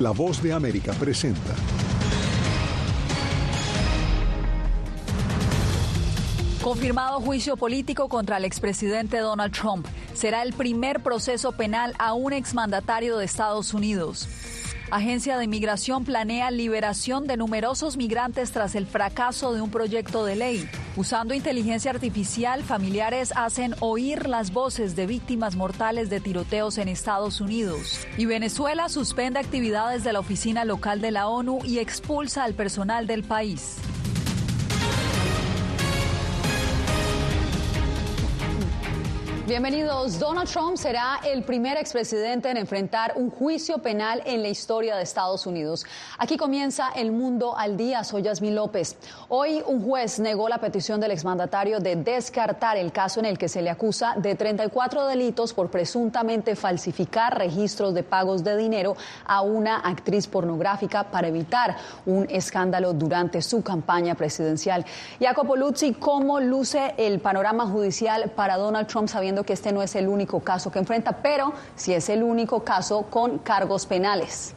La 0.00 0.12
voz 0.12 0.42
de 0.42 0.52
América 0.52 0.92
presenta. 0.94 1.54
Confirmado 6.62 7.20
juicio 7.20 7.56
político 7.56 8.08
contra 8.08 8.36
el 8.36 8.44
expresidente 8.44 9.18
Donald 9.18 9.52
Trump. 9.52 9.86
Será 10.14 10.42
el 10.42 10.52
primer 10.52 11.02
proceso 11.02 11.52
penal 11.52 11.94
a 11.98 12.14
un 12.14 12.32
exmandatario 12.32 13.16
de 13.16 13.24
Estados 13.24 13.74
Unidos. 13.74 14.28
Agencia 14.90 15.38
de 15.38 15.44
Inmigración 15.44 16.04
planea 16.04 16.50
liberación 16.50 17.28
de 17.28 17.36
numerosos 17.36 17.96
migrantes 17.96 18.50
tras 18.50 18.74
el 18.74 18.88
fracaso 18.88 19.54
de 19.54 19.60
un 19.60 19.70
proyecto 19.70 20.24
de 20.24 20.34
ley. 20.34 20.68
Usando 20.96 21.32
inteligencia 21.32 21.92
artificial, 21.92 22.64
familiares 22.64 23.32
hacen 23.36 23.76
oír 23.78 24.28
las 24.28 24.52
voces 24.52 24.96
de 24.96 25.06
víctimas 25.06 25.54
mortales 25.54 26.10
de 26.10 26.18
tiroteos 26.18 26.76
en 26.76 26.88
Estados 26.88 27.40
Unidos. 27.40 28.04
Y 28.16 28.26
Venezuela 28.26 28.88
suspende 28.88 29.38
actividades 29.38 30.02
de 30.02 30.12
la 30.12 30.18
oficina 30.18 30.64
local 30.64 31.00
de 31.00 31.12
la 31.12 31.28
ONU 31.28 31.60
y 31.64 31.78
expulsa 31.78 32.42
al 32.42 32.54
personal 32.54 33.06
del 33.06 33.22
país. 33.22 33.76
Bienvenidos. 39.50 40.20
Donald 40.20 40.48
Trump 40.48 40.76
será 40.76 41.18
el 41.24 41.42
primer 41.42 41.76
expresidente 41.76 42.48
en 42.50 42.56
enfrentar 42.56 43.14
un 43.16 43.30
juicio 43.30 43.78
penal 43.78 44.22
en 44.24 44.42
la 44.42 44.48
historia 44.48 44.94
de 44.94 45.02
Estados 45.02 45.44
Unidos. 45.44 45.84
Aquí 46.18 46.36
comienza 46.36 46.90
El 46.94 47.10
Mundo 47.10 47.58
al 47.58 47.76
Día. 47.76 48.04
Soy 48.04 48.22
Yasmín 48.22 48.54
López. 48.54 48.96
Hoy 49.28 49.60
un 49.66 49.84
juez 49.84 50.20
negó 50.20 50.48
la 50.48 50.58
petición 50.58 51.00
del 51.00 51.10
exmandatario 51.10 51.80
de 51.80 51.96
descartar 51.96 52.76
el 52.76 52.92
caso 52.92 53.18
en 53.18 53.26
el 53.26 53.38
que 53.38 53.48
se 53.48 53.60
le 53.60 53.70
acusa 53.70 54.14
de 54.18 54.36
34 54.36 55.08
delitos 55.08 55.52
por 55.52 55.68
presuntamente 55.68 56.54
falsificar 56.54 57.36
registros 57.36 57.92
de 57.92 58.04
pagos 58.04 58.44
de 58.44 58.56
dinero 58.56 58.96
a 59.26 59.40
una 59.40 59.78
actriz 59.78 60.28
pornográfica 60.28 61.10
para 61.10 61.26
evitar 61.26 61.76
un 62.06 62.24
escándalo 62.30 62.92
durante 62.92 63.42
su 63.42 63.64
campaña 63.64 64.14
presidencial. 64.14 64.86
Jacopo 65.18 65.56
Luzzi, 65.56 65.94
¿cómo 65.94 66.38
luce 66.38 66.94
el 66.98 67.18
panorama 67.18 67.66
judicial 67.66 68.30
para 68.30 68.56
Donald 68.56 68.86
Trump 68.86 69.08
sabiendo 69.08 69.39
que 69.44 69.52
este 69.52 69.72
no 69.72 69.82
es 69.82 69.94
el 69.94 70.08
único 70.08 70.40
caso 70.40 70.70
que 70.70 70.78
enfrenta, 70.78 71.12
pero 71.22 71.52
sí 71.76 71.92
es 71.92 72.08
el 72.08 72.22
único 72.22 72.64
caso 72.64 73.02
con 73.10 73.38
cargos 73.38 73.86
penales. 73.86 74.54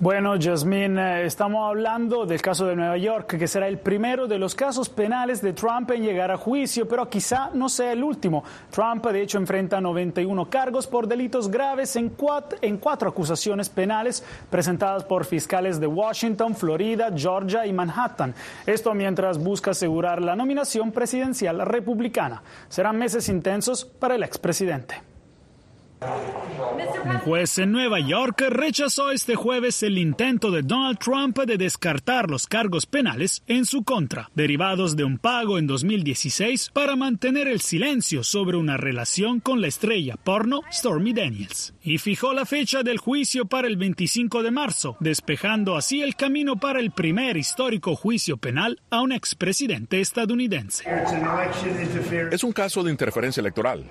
Bueno, 0.00 0.34
Jasmine, 0.40 1.22
eh, 1.22 1.26
estamos 1.26 1.68
hablando 1.68 2.24
del 2.24 2.40
caso 2.40 2.64
de 2.66 2.76
Nueva 2.76 2.96
York, 2.98 3.36
que 3.36 3.48
será 3.48 3.66
el 3.66 3.78
primero 3.78 4.28
de 4.28 4.38
los 4.38 4.54
casos 4.54 4.88
penales 4.88 5.42
de 5.42 5.52
Trump 5.52 5.90
en 5.90 6.04
llegar 6.04 6.30
a 6.30 6.36
juicio, 6.36 6.86
pero 6.86 7.10
quizá 7.10 7.50
no 7.52 7.68
sea 7.68 7.90
el 7.90 8.04
último. 8.04 8.44
Trump, 8.70 9.04
de 9.04 9.22
hecho, 9.22 9.38
enfrenta 9.38 9.80
91 9.80 10.48
cargos 10.48 10.86
por 10.86 11.08
delitos 11.08 11.50
graves 11.50 11.96
en 11.96 12.10
cuatro, 12.10 12.56
en 12.62 12.76
cuatro 12.76 13.08
acusaciones 13.08 13.68
penales 13.68 14.22
presentadas 14.48 15.02
por 15.02 15.24
fiscales 15.24 15.80
de 15.80 15.88
Washington, 15.88 16.54
Florida, 16.54 17.10
Georgia 17.12 17.66
y 17.66 17.72
Manhattan. 17.72 18.36
Esto 18.66 18.94
mientras 18.94 19.36
busca 19.36 19.72
asegurar 19.72 20.22
la 20.22 20.36
nominación 20.36 20.92
presidencial 20.92 21.58
republicana. 21.66 22.40
Serán 22.68 22.98
meses 22.98 23.28
intensos 23.28 23.84
para 23.84 24.14
el 24.14 24.22
expresidente. 24.22 25.08
Un 26.00 27.18
juez 27.18 27.58
en 27.58 27.72
Nueva 27.72 27.98
York 27.98 28.40
rechazó 28.50 29.10
este 29.10 29.34
jueves 29.34 29.82
el 29.82 29.98
intento 29.98 30.50
de 30.50 30.62
Donald 30.62 30.98
Trump 30.98 31.38
de 31.38 31.56
descartar 31.56 32.30
los 32.30 32.46
cargos 32.46 32.86
penales 32.86 33.42
en 33.46 33.64
su 33.64 33.82
contra, 33.82 34.30
derivados 34.34 34.94
de 34.96 35.04
un 35.04 35.18
pago 35.18 35.58
en 35.58 35.66
2016 35.66 36.70
para 36.72 36.94
mantener 36.94 37.48
el 37.48 37.60
silencio 37.60 38.22
sobre 38.22 38.56
una 38.56 38.76
relación 38.76 39.40
con 39.40 39.60
la 39.60 39.66
estrella 39.66 40.16
porno 40.16 40.60
Stormy 40.70 41.12
Daniels, 41.12 41.74
y 41.82 41.98
fijó 41.98 42.32
la 42.32 42.46
fecha 42.46 42.82
del 42.82 42.98
juicio 42.98 43.46
para 43.46 43.66
el 43.66 43.76
25 43.76 44.42
de 44.42 44.50
marzo, 44.50 44.96
despejando 45.00 45.76
así 45.76 46.02
el 46.02 46.14
camino 46.14 46.56
para 46.56 46.80
el 46.80 46.92
primer 46.92 47.36
histórico 47.36 47.96
juicio 47.96 48.36
penal 48.36 48.80
a 48.90 49.00
un 49.00 49.12
expresidente 49.12 50.00
estadounidense. 50.00 50.84
Es 52.30 52.44
un 52.44 52.52
caso 52.52 52.82
de 52.82 52.90
interferencia 52.90 53.40
electoral. 53.40 53.84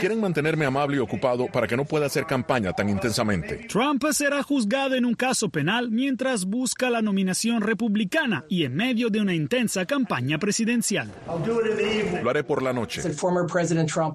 Quieren 0.00 0.20
mantenerme 0.20 0.64
amable 0.66 0.85
y 0.94 0.98
ocupado 0.98 1.46
para 1.46 1.66
que 1.66 1.76
no 1.76 1.84
pueda 1.84 2.06
hacer 2.06 2.26
campaña 2.26 2.72
tan 2.72 2.88
intensamente. 2.88 3.66
Trump 3.68 4.04
será 4.12 4.42
juzgado 4.42 4.94
en 4.94 5.04
un 5.04 5.14
caso 5.14 5.48
penal 5.48 5.90
mientras 5.90 6.44
busca 6.44 6.90
la 6.90 7.02
nominación 7.02 7.60
republicana 7.60 8.44
y 8.48 8.64
en 8.64 8.74
medio 8.74 9.10
de 9.10 9.20
una 9.20 9.34
intensa 9.34 9.84
campaña 9.86 10.38
presidencial. 10.38 11.12
Lo 12.22 12.30
haré 12.30 12.44
por 12.44 12.62
la 12.62 12.72
noche. 12.72 13.02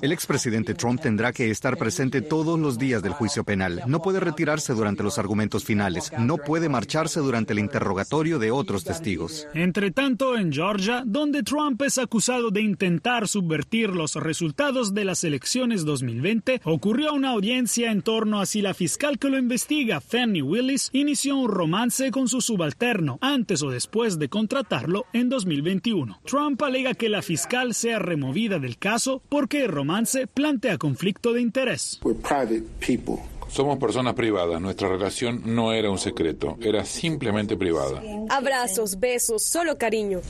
El 0.02 0.12
expresidente 0.12 0.74
Trump 0.74 1.02
tendrá 1.02 1.34
que 1.34 1.50
estar 1.50 1.78
presente 1.78 2.22
todos 2.22 2.60
los 2.60 2.78
días 2.78 3.02
del 3.02 3.14
juicio 3.14 3.44
penal. 3.44 3.81
No 3.88 4.02
puede 4.02 4.20
retirarse 4.20 4.74
durante 4.74 5.04
los 5.04 5.18
argumentos 5.18 5.64
finales. 5.64 6.12
No 6.18 6.38
puede 6.38 6.70
marcharse 6.70 7.20
durante 7.20 7.54
el 7.54 7.60
interrogatorio 7.60 8.40
de 8.40 8.52
otros 8.52 8.84
testigos. 8.84 9.48
Entre 9.54 9.92
tanto, 9.92 10.38
en 10.38 10.52
Georgia, 10.52 11.04
donde 11.06 11.44
Trump 11.44 11.81
es 11.81 11.98
acusado 11.98 12.52
de 12.52 12.62
intentar 12.62 13.28
subvertir 13.28 13.90
los 13.90 14.16
resultados 14.16 14.94
de 14.94 15.06
las 15.06 15.24
elecciones 15.24 15.86
2020, 15.86 16.61
ocurrió 16.64 17.14
una 17.14 17.30
audiencia 17.30 17.92
en 17.92 18.02
torno 18.02 18.40
a 18.40 18.46
si 18.46 18.62
la 18.62 18.74
fiscal 18.74 19.20
que 19.20 19.30
lo 19.30 19.38
investiga, 19.38 20.02
Fanny 20.02 20.42
Willis, 20.42 20.90
inició 20.94 21.38
un 21.38 21.50
romance 21.50 22.12
con 22.12 22.28
su 22.28 22.42
subalterno 22.42 23.18
antes 23.22 23.64
o 23.64 23.70
después 23.70 24.20
de 24.20 24.30
contratarlo 24.30 25.06
en 25.14 25.30
2021. 25.30 26.20
Trump 26.26 26.62
alega 26.62 26.94
que 26.94 27.10
la 27.10 27.22
fiscal 27.22 27.74
sea 27.74 28.00
removida 28.00 28.60
del 28.60 28.78
caso 28.78 29.22
porque 29.30 29.64
el 29.64 29.72
romance 29.72 30.28
plantea 30.28 30.78
conflicto 30.78 31.34
de 31.34 31.42
interés. 31.42 32.00
Somos 33.51 33.78
personas 33.79 34.13
privadas, 34.13 34.62
nuestra 34.62 34.88
relación 34.88 35.41
no 35.45 35.73
era 35.73 35.91
un 35.91 35.97
secreto, 35.97 36.57
era 36.62 36.85
simplemente 36.85 37.57
privada. 37.57 38.01
Abrazos, 38.29 38.97
besos, 38.97 39.44
solo 39.44 39.78
cariño. 39.78 40.22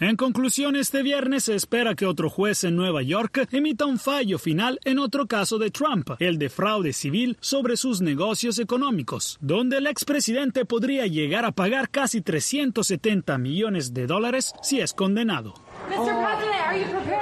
En 0.00 0.16
conclusión, 0.16 0.76
este 0.76 1.02
viernes 1.02 1.44
se 1.44 1.54
espera 1.54 1.94
que 1.94 2.04
otro 2.04 2.28
juez 2.28 2.64
en 2.64 2.76
Nueva 2.76 3.02
York 3.02 3.48
emita 3.52 3.86
un 3.86 3.98
fallo 3.98 4.38
final 4.38 4.78
en 4.84 4.98
otro 4.98 5.26
caso 5.26 5.56
de 5.58 5.70
Trump, 5.70 6.10
el 6.18 6.38
de 6.38 6.50
fraude 6.50 6.92
civil 6.92 7.38
sobre 7.40 7.78
sus 7.78 8.02
negocios 8.02 8.58
económicos, 8.58 9.38
donde 9.40 9.78
el 9.78 9.86
expresidente 9.86 10.66
podría 10.66 11.06
llegar 11.06 11.46
a 11.46 11.52
pagar 11.52 11.88
casi 11.88 12.20
370 12.20 13.38
millones 13.38 13.94
de 13.94 14.06
dólares 14.06 14.52
si 14.60 14.80
es 14.80 14.92
condenado. 14.92 15.54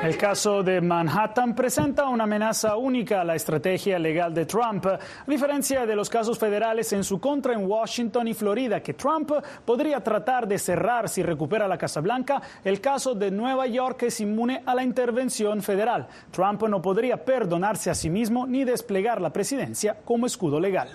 El 0.02 0.16
caso 0.16 0.62
de 0.62 0.80
Manhattan 0.80 1.54
presenta 1.54 2.08
una 2.08 2.24
amenaza 2.24 2.76
única 2.76 3.20
a 3.20 3.24
la 3.24 3.34
estrategia 3.34 3.98
legal 3.98 4.34
de 4.34 4.46
Trump, 4.46 4.86
a 4.86 4.98
diferencia 5.26 5.86
de 5.86 5.96
los 5.96 6.08
casos 6.10 6.38
federales 6.38 6.92
en 6.92 7.04
su 7.04 7.20
contra 7.20 7.54
en 7.54 7.66
Washington 7.66 8.28
y 8.28 8.34
Florida, 8.34 8.80
que 8.80 8.94
Trump 8.94 9.32
podría 9.64 10.02
tratar 10.02 10.46
de 10.46 10.58
cerrar 10.58 11.08
si 11.08 11.22
recupera 11.22 11.68
la 11.68 11.78
Casa 11.78 12.00
Blanca. 12.00 12.42
El 12.64 12.80
caso 12.80 13.14
de 13.14 13.30
Nueva 13.30 13.66
York 13.66 14.02
es 14.04 14.20
inmune 14.20 14.62
a 14.66 14.74
la 14.74 14.82
intervención 14.82 15.62
federal. 15.62 16.06
Trump 16.30 16.62
no 16.64 16.82
podría 16.82 17.24
perdonarse 17.24 17.90
a 17.90 17.94
sí 17.94 18.10
mismo 18.10 18.46
ni 18.46 18.64
desplegar 18.64 19.20
la 19.20 19.30
presidencia 19.30 19.96
como 20.04 20.26
escudo 20.26 20.60
legal. 20.60 20.90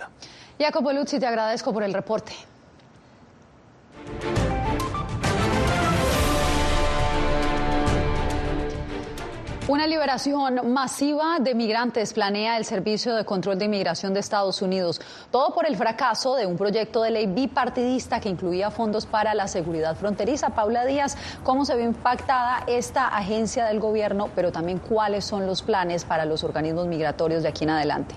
Jacopo 0.59 0.91
Luzzi, 0.91 1.19
te 1.19 1.25
agradezco 1.25 1.73
por 1.73 1.83
el 1.83 1.93
reporte. 1.93 2.33
Una 9.69 9.85
liberación 9.85 10.73
masiva 10.73 11.37
de 11.39 11.53
migrantes 11.53 12.13
planea 12.13 12.57
el 12.57 12.65
Servicio 12.65 13.13
de 13.13 13.23
Control 13.23 13.59
de 13.59 13.65
Inmigración 13.65 14.15
de 14.15 14.19
Estados 14.19 14.63
Unidos. 14.63 14.99
Todo 15.29 15.53
por 15.53 15.67
el 15.67 15.77
fracaso 15.77 16.33
de 16.33 16.47
un 16.47 16.57
proyecto 16.57 17.03
de 17.03 17.11
ley 17.11 17.27
bipartidista 17.27 18.19
que 18.19 18.29
incluía 18.29 18.71
fondos 18.71 19.05
para 19.05 19.35
la 19.35 19.47
seguridad 19.47 19.95
fronteriza. 19.95 20.55
Paula 20.55 20.85
Díaz, 20.85 21.15
¿cómo 21.43 21.65
se 21.65 21.75
ve 21.75 21.83
impactada 21.83 22.63
esta 22.65 23.09
agencia 23.09 23.65
del 23.65 23.79
gobierno, 23.79 24.31
pero 24.33 24.51
también 24.51 24.79
cuáles 24.79 25.23
son 25.23 25.45
los 25.45 25.61
planes 25.61 26.03
para 26.03 26.25
los 26.25 26.43
organismos 26.43 26.87
migratorios 26.87 27.43
de 27.43 27.49
aquí 27.49 27.65
en 27.65 27.69
adelante? 27.69 28.15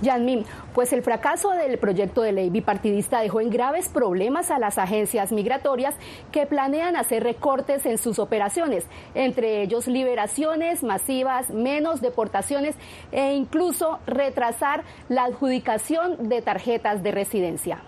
Yanmin, 0.00 0.44
pues 0.74 0.92
el 0.92 1.02
fracaso 1.02 1.50
del 1.50 1.78
proyecto 1.78 2.22
de 2.22 2.32
ley 2.32 2.50
bipartidista 2.50 3.20
dejó 3.20 3.40
en 3.40 3.50
graves 3.50 3.88
problemas 3.88 4.50
a 4.50 4.58
las 4.58 4.78
agencias 4.78 5.32
migratorias 5.32 5.94
que 6.32 6.46
planean 6.46 6.96
hacer 6.96 7.22
recortes 7.22 7.86
en 7.86 7.98
sus 7.98 8.18
operaciones, 8.18 8.86
entre 9.14 9.62
ellos 9.62 9.86
liberaciones 9.86 10.82
masivas, 10.82 11.50
menos 11.50 12.00
deportaciones 12.00 12.76
e 13.12 13.34
incluso 13.34 13.98
retrasar 14.06 14.84
la 15.08 15.24
adjudicación 15.24 16.28
de 16.28 16.42
tarjetas 16.42 17.02
de 17.02 17.10
residencia. 17.10 17.82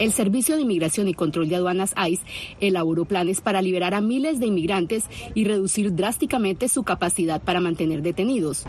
El 0.00 0.10
Servicio 0.10 0.56
de 0.56 0.62
Inmigración 0.62 1.06
y 1.06 1.14
Control 1.14 1.48
de 1.48 1.54
Aduanas 1.54 1.94
ICE 1.96 2.24
elaboró 2.58 3.04
planes 3.04 3.40
para 3.40 3.62
liberar 3.62 3.94
a 3.94 4.00
miles 4.00 4.40
de 4.40 4.46
inmigrantes 4.46 5.04
y 5.34 5.44
reducir 5.44 5.94
drásticamente 5.94 6.68
su 6.68 6.82
capacidad 6.82 7.40
para 7.40 7.60
mantener 7.60 8.02
detenidos, 8.02 8.64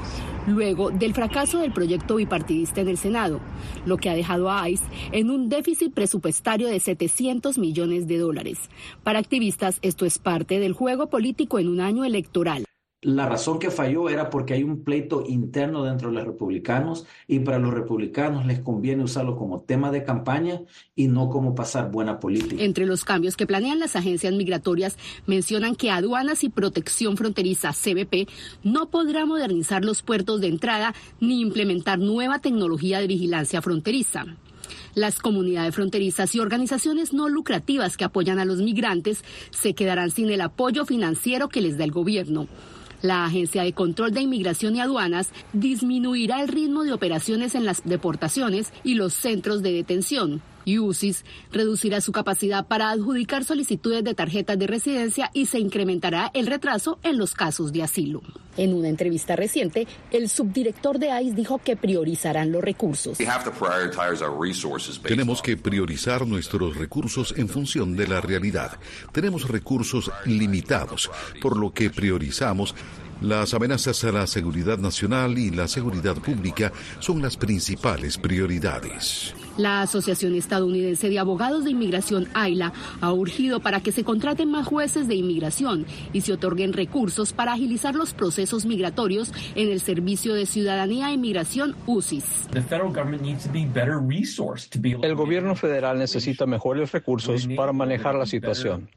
luego 0.45 0.91
del 0.91 1.15
fracaso 1.15 1.59
del 1.59 1.73
proyecto 1.73 2.17
bipartidista 2.17 2.81
en 2.81 2.89
el 2.89 2.97
Senado, 2.97 3.39
lo 3.87 3.97
que 3.97 4.11
ha 4.11 4.15
dejado 4.15 4.51
a 4.51 4.69
ICE 4.69 4.85
en 5.13 5.31
un 5.31 5.49
déficit 5.49 5.93
presupuestario 5.93 6.67
de 6.67 6.79
700 6.79 7.57
millones 7.57 8.07
de 8.07 8.19
dólares. 8.19 8.59
Para 9.03 9.17
activistas, 9.17 9.79
esto 9.81 10.05
es 10.05 10.19
parte 10.19 10.59
del 10.59 10.73
juego 10.73 11.07
político 11.07 11.57
en 11.57 11.69
un 11.69 11.81
año 11.81 12.05
electoral. 12.05 12.64
La 13.05 13.29
razón 13.29 13.59
que 13.59 13.69
falló 13.69 14.09
era 14.09 14.31
porque 14.31 14.55
hay 14.55 14.63
un 14.63 14.83
pleito 14.83 15.23
interno 15.27 15.83
dentro 15.83 16.09
de 16.09 16.15
los 16.15 16.25
republicanos 16.25 17.05
y 17.27 17.37
para 17.37 17.59
los 17.59 17.71
republicanos 17.71 18.47
les 18.47 18.61
conviene 18.61 19.03
usarlo 19.03 19.37
como 19.37 19.61
tema 19.61 19.91
de 19.91 20.03
campaña 20.03 20.61
y 20.95 21.07
no 21.07 21.29
como 21.29 21.53
pasar 21.53 21.91
buena 21.91 22.19
política. 22.19 22.63
Entre 22.63 22.87
los 22.87 23.05
cambios 23.05 23.37
que 23.37 23.45
planean 23.45 23.77
las 23.77 23.95
agencias 23.95 24.33
migratorias 24.33 24.97
mencionan 25.27 25.75
que 25.75 25.91
Aduanas 25.91 26.43
y 26.43 26.49
Protección 26.49 27.15
Fronteriza 27.15 27.73
CBP 27.73 28.27
no 28.63 28.89
podrá 28.89 29.27
modernizar 29.27 29.85
los 29.85 30.01
puertos 30.01 30.41
de 30.41 30.47
entrada 30.47 30.95
ni 31.19 31.41
implementar 31.41 31.99
nueva 31.99 32.39
tecnología 32.39 32.99
de 32.99 33.07
vigilancia 33.07 33.61
fronteriza. 33.61 34.25
Las 34.95 35.19
comunidades 35.19 35.75
fronterizas 35.75 36.33
y 36.33 36.39
organizaciones 36.39 37.13
no 37.13 37.29
lucrativas 37.29 37.97
que 37.97 38.05
apoyan 38.05 38.39
a 38.39 38.45
los 38.45 38.63
migrantes 38.63 39.23
se 39.51 39.75
quedarán 39.75 40.09
sin 40.09 40.31
el 40.31 40.41
apoyo 40.41 40.87
financiero 40.87 41.49
que 41.49 41.61
les 41.61 41.77
da 41.77 41.83
el 41.83 41.91
gobierno. 41.91 42.47
La 43.01 43.25
Agencia 43.25 43.63
de 43.63 43.73
Control 43.73 44.13
de 44.13 44.21
Inmigración 44.21 44.75
y 44.75 44.81
Aduanas 44.81 45.29
disminuirá 45.53 46.41
el 46.41 46.47
ritmo 46.47 46.83
de 46.83 46.93
operaciones 46.93 47.55
en 47.55 47.65
las 47.65 47.83
deportaciones 47.83 48.71
y 48.83 48.95
los 48.95 49.13
centros 49.13 49.61
de 49.61 49.71
detención. 49.71 50.41
Y 50.65 50.79
UCIS 50.79 51.23
reducirá 51.51 52.01
su 52.01 52.11
capacidad 52.11 52.67
para 52.67 52.89
adjudicar 52.89 53.43
solicitudes 53.43 54.03
de 54.03 54.13
tarjetas 54.13 54.59
de 54.59 54.67
residencia 54.67 55.31
y 55.33 55.45
se 55.45 55.59
incrementará 55.59 56.31
el 56.33 56.47
retraso 56.47 56.99
en 57.03 57.17
los 57.17 57.33
casos 57.33 57.71
de 57.71 57.83
asilo. 57.83 58.21
En 58.57 58.73
una 58.73 58.87
entrevista 58.87 59.35
reciente, 59.35 59.87
el 60.11 60.29
subdirector 60.29 60.97
de 60.97 61.09
ICE 61.21 61.35
dijo 61.35 61.59
que 61.59 61.75
priorizarán 61.75 62.51
los 62.51 62.63
recursos. 62.63 63.17
Tenemos 65.03 65.41
que 65.41 65.57
priorizar 65.57 66.25
nuestros 66.25 66.75
recursos 66.77 67.33
en 67.37 67.49
función 67.49 67.95
de 67.95 68.07
la 68.07 68.21
realidad. 68.21 68.79
Tenemos 69.11 69.47
recursos 69.49 70.11
limitados, 70.25 71.11
por 71.41 71.57
lo 71.57 71.73
que 71.73 71.89
priorizamos 71.89 72.75
las 73.21 73.53
amenazas 73.53 74.03
a 74.03 74.11
la 74.11 74.27
seguridad 74.27 74.77
nacional 74.77 75.37
y 75.37 75.49
la 75.49 75.67
seguridad 75.67 76.15
pública 76.15 76.71
son 76.99 77.21
las 77.21 77.37
principales 77.37 78.17
prioridades. 78.17 79.33
La 79.57 79.81
Asociación 79.81 80.35
Estadounidense 80.35 81.09
de 81.09 81.19
Abogados 81.19 81.63
de 81.63 81.71
Inmigración, 81.71 82.27
AILA, 82.33 82.73
ha 83.01 83.13
urgido 83.13 83.61
para 83.61 83.79
que 83.79 83.91
se 83.91 84.03
contraten 84.03 84.51
más 84.51 84.67
jueces 84.67 85.07
de 85.07 85.15
inmigración 85.15 85.85
y 86.11 86.21
se 86.21 86.33
otorguen 86.33 86.73
recursos 86.73 87.31
para 87.31 87.53
agilizar 87.53 87.95
los 87.95 88.13
procesos 88.13 88.65
migratorios 88.65 89.33
en 89.55 89.71
el 89.71 89.79
Servicio 89.79 90.33
de 90.33 90.45
Ciudadanía 90.45 91.09
e 91.09 91.13
Inmigración, 91.13 91.75
UCIS. 91.85 92.25
El 95.01 95.15
gobierno 95.15 95.55
federal 95.55 95.97
necesita 95.97 96.45
mejores 96.45 96.91
recursos 96.91 97.47
para 97.55 97.71
manejar 97.71 98.15
la 98.15 98.25
situación 98.25 98.89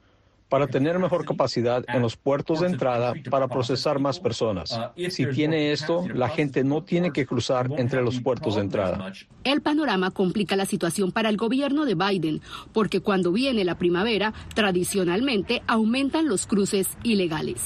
para 0.49 0.67
tener 0.67 0.99
mejor 0.99 1.25
capacidad 1.25 1.85
en 1.89 2.03
los 2.03 2.17
puertos 2.17 2.61
de 2.61 2.69
entrada 2.69 3.15
para 3.31 3.49
procesar 3.49 3.99
más 3.99 4.19
personas. 4.19 4.79
Si 5.11 5.27
tiene 5.27 5.73
esto, 5.73 6.07
la 6.15 6.29
gente 6.29 6.65
no 6.65 6.83
tiene 6.83 7.13
que 7.13 7.27
cruzar 7.27 7.69
entre 7.77 8.03
los 8.03 8.21
puertos 8.21 8.57
de 8.57 8.63
entrada. 8.63 9.13
El 9.45 9.61
panorama 9.61 10.11
complica 10.11 10.57
la 10.57 10.67
situación 10.67 11.13
para 11.13 11.29
el 11.29 11.37
gobierno 11.37 11.85
de 11.85 11.95
Biden, 11.95 12.41
porque 12.73 13.01
cuando 13.01 13.33
viene 13.33 13.65
la 13.65 13.77
primavera, 13.77 14.33
tradicionalmente 14.55 15.63
aumentan 15.67 16.29
los 16.29 16.47
cruces 16.47 16.97
ilegales. 17.03 17.63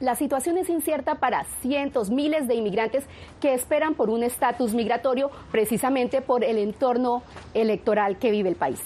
La 0.00 0.16
situación 0.16 0.58
es 0.58 0.68
incierta 0.68 1.20
para 1.20 1.44
cientos, 1.60 2.10
miles 2.10 2.48
de 2.48 2.56
inmigrantes 2.56 3.04
que 3.40 3.54
esperan 3.54 3.94
por 3.94 4.10
un 4.10 4.24
estatus 4.24 4.74
migratorio 4.74 5.30
precisamente 5.52 6.20
por 6.22 6.42
el 6.42 6.58
entorno 6.58 7.22
electoral 7.54 8.18
que 8.18 8.32
vive 8.32 8.48
el 8.48 8.56
país. 8.56 8.80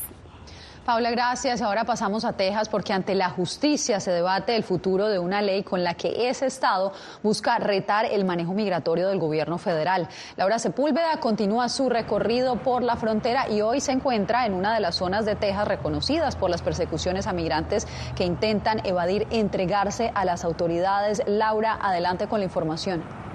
Paula, 0.86 1.10
gracias. 1.10 1.62
Ahora 1.62 1.82
pasamos 1.82 2.24
a 2.24 2.34
Texas 2.34 2.68
porque 2.68 2.92
ante 2.92 3.16
la 3.16 3.28
justicia 3.28 3.98
se 3.98 4.12
debate 4.12 4.54
el 4.54 4.62
futuro 4.62 5.08
de 5.08 5.18
una 5.18 5.42
ley 5.42 5.64
con 5.64 5.82
la 5.82 5.94
que 5.94 6.28
ese 6.28 6.46
estado 6.46 6.92
busca 7.24 7.58
retar 7.58 8.04
el 8.04 8.24
manejo 8.24 8.54
migratorio 8.54 9.08
del 9.08 9.18
gobierno 9.18 9.58
federal. 9.58 10.08
Laura 10.36 10.60
Sepúlveda 10.60 11.18
continúa 11.18 11.68
su 11.70 11.88
recorrido 11.88 12.62
por 12.62 12.84
la 12.84 12.94
frontera 12.94 13.50
y 13.50 13.62
hoy 13.62 13.80
se 13.80 13.90
encuentra 13.90 14.46
en 14.46 14.54
una 14.54 14.72
de 14.72 14.78
las 14.78 14.94
zonas 14.94 15.24
de 15.24 15.34
Texas 15.34 15.66
reconocidas 15.66 16.36
por 16.36 16.50
las 16.50 16.62
persecuciones 16.62 17.26
a 17.26 17.32
migrantes 17.32 17.88
que 18.14 18.24
intentan 18.24 18.80
evadir 18.86 19.26
entregarse 19.32 20.12
a 20.14 20.24
las 20.24 20.44
autoridades. 20.44 21.20
Laura, 21.26 21.76
adelante 21.82 22.28
con 22.28 22.38
la 22.38 22.44
información. 22.44 23.25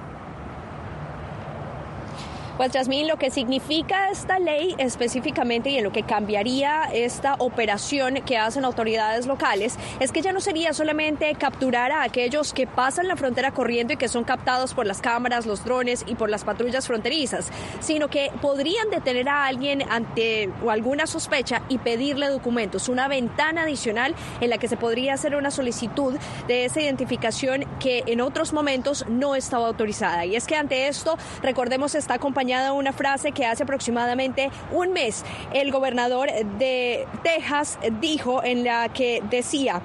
Pues 2.58 2.74
Yasmín, 2.74 3.08
lo 3.08 3.18
que 3.18 3.32
significa 3.32 4.10
esta 4.10 4.38
ley 4.38 4.76
específicamente 4.78 5.70
y 5.70 5.78
en 5.78 5.84
lo 5.84 5.92
que 5.92 6.04
cambiaría 6.04 6.84
esta 6.94 7.36
operación 7.40 8.16
que 8.26 8.38
hacen 8.38 8.66
autoridades 8.66 9.26
locales 9.26 9.78
es 10.00 10.12
que 10.12 10.22
ya 10.22 10.34
no 10.34 10.42
sería 10.42 10.74
solamente 10.74 11.34
capturar 11.36 11.92
a 11.92 12.04
aquellos 12.04 12.54
que 12.54 12.68
pasan 12.68 13.08
la 13.08 13.16
frontera 13.16 13.52
corriendo 13.52 13.94
y 13.94 13.98
que 13.98 14.10
son 14.10 14.26
captados 14.26 14.74
por 14.74 14.86
las 14.86 15.02
cámaras, 15.02 15.46
los 15.46 15.64
drones 15.64 16.04
y 16.08 16.16
por 16.16 16.30
las 16.30 16.44
patrullas 16.44 16.88
fronterizas, 16.88 17.50
sino 17.80 18.10
que 18.10 18.32
podrían 18.42 18.90
detener 18.90 19.30
a 19.30 19.46
alguien 19.46 19.84
ante 19.90 20.50
o 20.64 20.72
alguna 20.72 21.08
sospecha 21.08 21.62
y 21.70 21.78
pedirle 21.78 22.28
documentos, 22.28 22.90
una 22.90 23.08
ventana 23.08 23.64
adicional 23.64 24.14
en 24.42 24.50
la 24.50 24.58
que 24.58 24.68
se 24.68 24.78
podría 24.78 25.14
hacer 25.14 25.36
una 25.36 25.52
solicitud 25.52 26.16
de 26.48 26.66
esa 26.66 26.82
identificación 26.82 27.66
que 27.80 28.04
en 28.08 28.20
otros 28.20 28.52
momentos 28.52 29.06
no 29.08 29.36
estaba 29.36 29.68
autorizada. 29.68 30.26
Y 30.26 30.36
es 30.36 30.46
que 30.46 30.56
ante 30.56 30.88
esto, 30.88 31.18
recordemos, 31.42 31.96
esta 31.96 32.20
compañía 32.20 32.41
acompañada 32.42 32.74
una 32.74 32.92
frase 32.92 33.34
que 33.34 33.46
hace 33.46 33.64
aproximadamente 33.64 34.50
un 34.72 34.94
mes 34.94 35.24
el 35.54 35.72
gobernador 35.72 36.28
de 36.58 37.06
Texas 37.22 37.78
dijo 38.00 38.44
en 38.44 38.64
la 38.64 38.90
que 38.90 39.22
decía, 39.30 39.80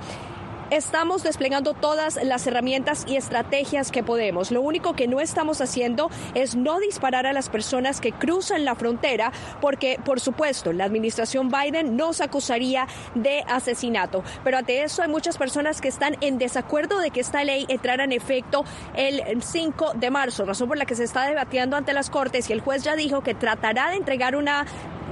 Estamos 0.71 1.23
desplegando 1.23 1.75
todas 1.75 2.19
las 2.25 2.45
herramientas 2.49 3.05
y 3.07 3.15
estrategias 3.15 3.93
que 3.93 4.03
podemos. 4.03 4.51
Lo 4.51 4.63
único 4.63 4.95
que 4.95 5.07
no 5.07 5.21
estamos 5.21 5.61
haciendo 5.61 6.11
es 6.35 6.57
no 6.57 6.81
disparar 6.81 7.25
a 7.25 7.33
las 7.33 7.49
personas 7.49 8.01
que 8.01 8.11
cruzan 8.11 8.65
la 8.65 8.75
frontera 8.75 9.31
porque, 9.61 10.01
por 10.05 10.19
supuesto, 10.19 10.73
la 10.73 10.85
administración 10.85 11.51
Biden 11.51 11.97
nos 11.97 12.21
acusaría 12.21 12.89
de 13.15 13.45
asesinato. 13.47 14.25
Pero 14.43 14.59
ante 14.59 14.83
eso 14.83 15.03
hay 15.03 15.09
muchas 15.09 15.39
personas 15.39 15.81
que 15.81 15.87
están 15.87 16.17
en 16.21 16.37
desacuerdo 16.37 16.99
de 16.99 17.13
que 17.13 17.21
esta 17.21 17.45
ley 17.45 17.65
entrara 17.69 18.03
en 18.03 18.11
efecto 18.11 18.65
el 18.97 19.41
5 19.41 19.93
de 19.95 20.11
marzo, 20.11 20.47
razón 20.47 20.67
por 20.67 20.79
la 20.79 20.85
que 20.85 20.97
se 20.97 21.05
está 21.05 21.29
debatiendo 21.29 21.77
ante 21.77 21.93
las 21.93 22.11
Cortes 22.11 22.51
y 22.51 22.53
el 22.53 22.61
juez 22.61 22.83
ya 22.83 22.97
dijo 22.97 23.21
que 23.23 23.35
tratará 23.35 23.91
de 23.91 23.97
entregar 23.97 24.35
una 24.35 24.67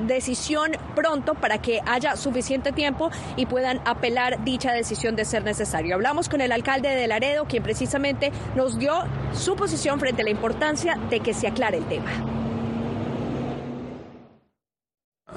decisión 0.07 0.73
pronto 0.95 1.35
para 1.35 1.59
que 1.59 1.81
haya 1.87 2.17
suficiente 2.17 2.73
tiempo 2.73 3.11
y 3.37 3.47
puedan 3.47 3.81
apelar 3.85 4.43
dicha 4.45 4.73
decisión 4.73 5.17
de 5.17 5.25
ser 5.25 5.44
necesario. 5.45 5.95
Hablamos 5.95 6.29
con 6.29 6.41
el 6.41 6.53
alcalde 6.53 6.89
de 6.89 7.07
Laredo, 7.07 7.45
quien 7.47 7.63
precisamente 7.63 8.33
nos 8.55 8.79
dio 8.79 9.05
su 9.33 9.57
posición 9.57 10.01
frente 10.01 10.23
a 10.23 10.25
la 10.25 10.31
importancia 10.31 10.97
de 11.11 11.21
que 11.21 11.35
se 11.35 11.47
aclare 11.47 11.79
el 11.79 11.87
tema. 11.87 12.11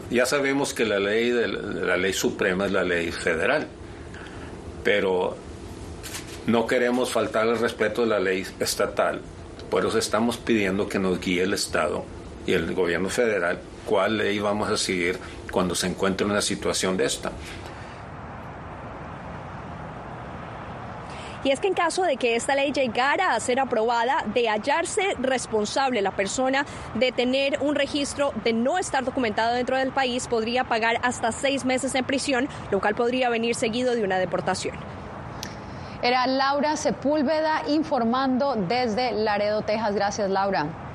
Ya 0.10 0.26
sabemos 0.26 0.74
que 0.74 0.86
la 0.86 1.00
ley 1.00 1.32
de 1.32 1.48
la 1.48 1.98
ley 1.98 2.14
suprema 2.14 2.66
es 2.66 2.72
la 2.72 2.84
ley 2.84 3.12
federal, 3.12 3.68
pero 4.84 5.36
no 6.46 6.66
queremos 6.66 7.12
faltar 7.12 7.48
el 7.48 7.60
respeto 7.60 8.04
de 8.04 8.08
la 8.08 8.20
ley 8.20 8.46
estatal. 8.60 9.22
Por 9.70 9.86
eso 9.86 9.98
estamos 9.98 10.38
pidiendo 10.38 10.88
que 10.88 10.98
nos 10.98 11.20
guíe 11.20 11.44
el 11.44 11.54
Estado 11.54 12.06
y 12.46 12.54
el 12.54 12.74
gobierno 12.74 13.10
federal 13.10 13.60
cuál 13.88 14.18
ley 14.18 14.40
vamos 14.40 14.70
a 14.70 14.78
seguir 14.78 15.18
cuando 15.52 15.74
se 15.74 15.88
encuentre 15.88 16.26
una 16.28 16.42
situación 16.42 16.98
de 16.98 17.06
esta. 17.06 17.32
Y 21.44 21.52
es 21.52 21.60
que 21.60 21.68
en 21.68 21.74
caso 21.74 22.04
de 22.04 22.18
que 22.18 22.36
esta 22.36 22.56
ley 22.56 22.72
llegara 22.72 23.34
a 23.34 23.40
ser 23.40 23.60
aprobada, 23.60 24.24
de 24.34 24.50
hallarse 24.50 25.16
responsable 25.20 26.02
la 26.02 26.12
persona 26.12 26.66
de 26.96 27.12
tener 27.12 27.60
un 27.62 27.76
registro 27.76 28.34
de 28.44 28.54
no 28.54 28.78
estar 28.78 29.04
documentado 29.04 29.54
dentro 29.54 29.78
del 29.78 29.92
país, 29.92 30.28
podría 30.28 30.64
pagar 30.64 31.00
hasta 31.04 31.32
seis 31.32 31.66
meses 31.66 31.96
en 31.96 32.06
prisión, 32.06 32.50
lo 32.72 32.80
cual 32.80 32.96
podría 32.96 33.30
venir 33.30 33.56
seguido 33.56 33.96
de 33.96 34.04
una 34.04 34.18
deportación. 34.20 34.76
Era 36.02 36.28
Laura 36.28 36.76
Sepúlveda 36.78 37.64
informando 37.68 38.56
desde 38.56 39.12
Laredo, 39.12 39.64
Texas. 39.64 39.96
Gracias, 39.96 40.30
Laura. 40.30 40.87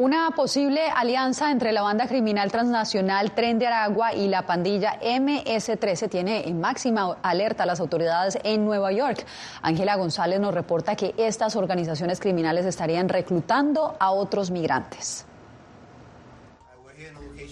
Una 0.00 0.30
posible 0.30 0.80
alianza 0.88 1.50
entre 1.50 1.72
la 1.72 1.82
banda 1.82 2.06
criminal 2.06 2.50
transnacional 2.50 3.32
Tren 3.32 3.58
de 3.58 3.66
Aragua 3.66 4.14
y 4.14 4.28
la 4.28 4.46
pandilla 4.46 4.98
MS-13 4.98 6.08
tiene 6.08 6.48
en 6.48 6.58
máxima 6.58 7.18
alerta 7.22 7.64
a 7.64 7.66
las 7.66 7.80
autoridades 7.80 8.38
en 8.42 8.64
Nueva 8.64 8.92
York. 8.92 9.26
Ángela 9.60 9.96
González 9.96 10.40
nos 10.40 10.54
reporta 10.54 10.96
que 10.96 11.14
estas 11.18 11.54
organizaciones 11.54 12.18
criminales 12.18 12.64
estarían 12.64 13.10
reclutando 13.10 13.94
a 14.00 14.12
otros 14.12 14.50
migrantes. 14.50 15.26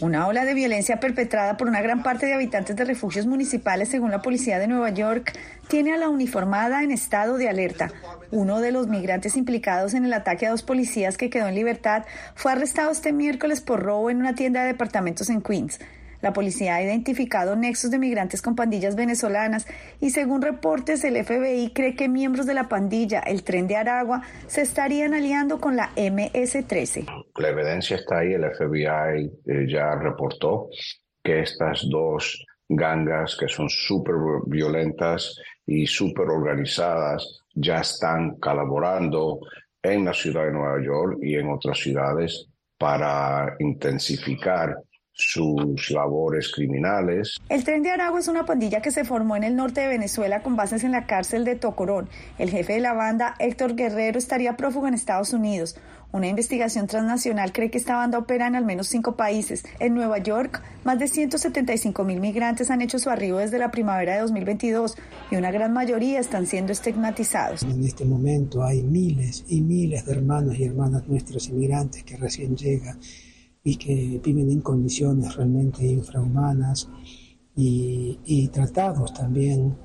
Una 0.01 0.29
ola 0.29 0.45
de 0.45 0.55
violencia 0.55 1.01
perpetrada 1.01 1.57
por 1.57 1.67
una 1.67 1.83
gran 1.83 2.05
parte 2.05 2.27
de 2.27 2.35
habitantes 2.35 2.77
de 2.77 2.85
refugios 2.85 3.27
municipales, 3.27 3.89
según 3.89 4.13
la 4.13 4.23
policía 4.23 4.61
de 4.61 4.69
Nueva 4.69 4.91
York, 4.91 5.37
tiene 5.67 5.93
a 5.93 5.97
la 5.97 6.09
uniformada 6.09 6.85
en 6.85 6.93
estado 6.93 7.37
de 7.37 7.49
alerta. 7.49 7.91
Uno 8.31 8.61
de 8.61 8.71
los 8.71 8.87
migrantes 8.87 9.37
implicados 9.37 9.95
en 9.95 10.05
el 10.05 10.13
ataque 10.13 10.47
a 10.47 10.51
dos 10.51 10.63
policías 10.63 11.17
que 11.17 11.31
quedó 11.31 11.49
en 11.49 11.57
libertad 11.57 12.05
fue 12.37 12.53
arrestado 12.53 12.93
este 12.93 13.13
miércoles 13.13 13.61
por 13.61 13.83
robo 13.83 14.09
en 14.09 14.19
una 14.19 14.37
tienda 14.37 14.61
de 14.61 14.69
departamentos 14.69 15.31
en 15.31 15.43
Queens. 15.43 15.81
La 16.21 16.33
policía 16.33 16.77
ha 16.77 16.83
identificado 16.83 17.55
nexos 17.55 17.91
de 17.91 17.99
migrantes 17.99 18.43
con 18.43 18.57
pandillas 18.57 18.97
venezolanas 18.97 19.67
y 20.01 20.11
según 20.11 20.43
reportes 20.43 21.05
el 21.05 21.23
FBI 21.25 21.73
cree 21.73 21.95
que 21.95 22.09
miembros 22.09 22.47
de 22.47 22.55
la 22.55 22.69
pandilla, 22.69 23.21
el 23.21 23.45
tren 23.45 23.69
de 23.69 23.77
Aragua, 23.77 24.23
se 24.47 24.63
estarían 24.63 25.15
aliando 25.15 25.61
con 25.61 25.77
la 25.77 25.91
MS-13. 25.97 27.07
La 27.37 27.49
evidencia 27.49 27.97
está 27.97 28.19
ahí, 28.19 28.33
el 28.33 28.45
FBI 28.45 29.31
eh, 29.47 29.67
ya 29.69 29.95
reportó 29.95 30.69
que 31.23 31.41
estas 31.41 31.89
dos 31.89 32.45
gangas 32.69 33.37
que 33.37 33.49
son 33.49 33.69
súper 33.69 34.15
violentas 34.47 35.37
y 35.65 35.87
súper 35.87 36.29
organizadas 36.29 37.43
ya 37.55 37.81
están 37.81 38.37
colaborando 38.37 39.41
en 39.83 40.05
la 40.05 40.13
ciudad 40.13 40.45
de 40.45 40.53
Nueva 40.53 40.83
York 40.83 41.19
y 41.23 41.37
en 41.37 41.49
otras 41.51 41.79
ciudades 41.79 42.47
para 42.77 43.57
intensificar 43.59 44.77
sus 45.19 45.91
labores 45.91 46.53
criminales. 46.53 47.39
El 47.49 47.65
Tren 47.65 47.83
de 47.83 47.91
Aragua 47.91 48.21
es 48.21 48.29
una 48.29 48.47
pandilla 48.47 48.81
que 48.81 48.93
se 48.93 49.05
formó 49.05 49.35
en 49.35 49.43
el 49.43 49.57
norte 49.57 49.81
de 49.81 49.89
Venezuela 49.89 50.43
con 50.43 50.55
bases 50.55 50.85
en 50.85 50.93
la 50.93 51.07
cárcel 51.07 51.45
de 51.45 51.57
Tocorón. 51.57 52.09
El 52.39 52.51
jefe 52.51 52.75
de 52.75 52.81
la 52.81 52.93
banda, 52.93 53.35
Héctor 53.41 53.75
Guerrero, 53.75 54.19
estaría 54.19 54.57
prófugo 54.57 54.87
en 54.87 54.95
Estados 54.95 55.33
Unidos. 55.33 55.77
Una 56.13 56.29
investigación 56.29 56.87
transnacional 56.87 57.53
cree 57.53 57.71
que 57.71 57.79
esta 57.79 57.97
banda 57.97 58.17
opera 58.17 58.47
en 58.47 58.55
al 58.55 58.65
menos 58.65 58.87
cinco 58.87 59.17
países. 59.17 59.65
En 59.81 59.93
Nueva 59.93 60.19
York, 60.19 60.63
más 60.85 60.99
de 61.01 61.09
175 61.09 62.05
mil 62.05 62.21
migrantes 62.21 62.71
han 62.71 62.81
hecho 62.81 62.99
su 62.99 63.11
arribo 63.11 63.39
desde 63.39 63.59
la 63.59 63.71
primavera 63.71 64.15
de 64.15 64.21
2022 64.21 64.97
y 65.33 65.37
una 65.37 65.51
gran 65.51 65.73
mayoría 65.73 66.21
están 66.21 66.47
siendo 66.47 66.73
estigmatizados. 66.73 67.65
En 67.65 67.85
este 67.85 68.05
momento 68.05 68.63
hay 68.63 68.83
miles 68.83 69.45
y 69.49 69.61
miles 69.61 70.07
de 70.07 70.13
hermanos 70.13 70.59
y 70.59 70.65
hermanas 70.65 71.07
nuestros 71.09 71.49
inmigrantes 71.49 72.05
que 72.05 72.17
recién 72.17 72.57
llegan 72.57 72.99
y 73.69 73.77
que 73.77 74.21
viven 74.25 74.51
en 74.51 74.63
condiciones 74.63 75.37
realmente 75.37 75.85
infrahumanas 75.87 76.89
y, 77.55 78.19
y 78.25 78.49
tratados 78.49 79.13
también 79.13 79.77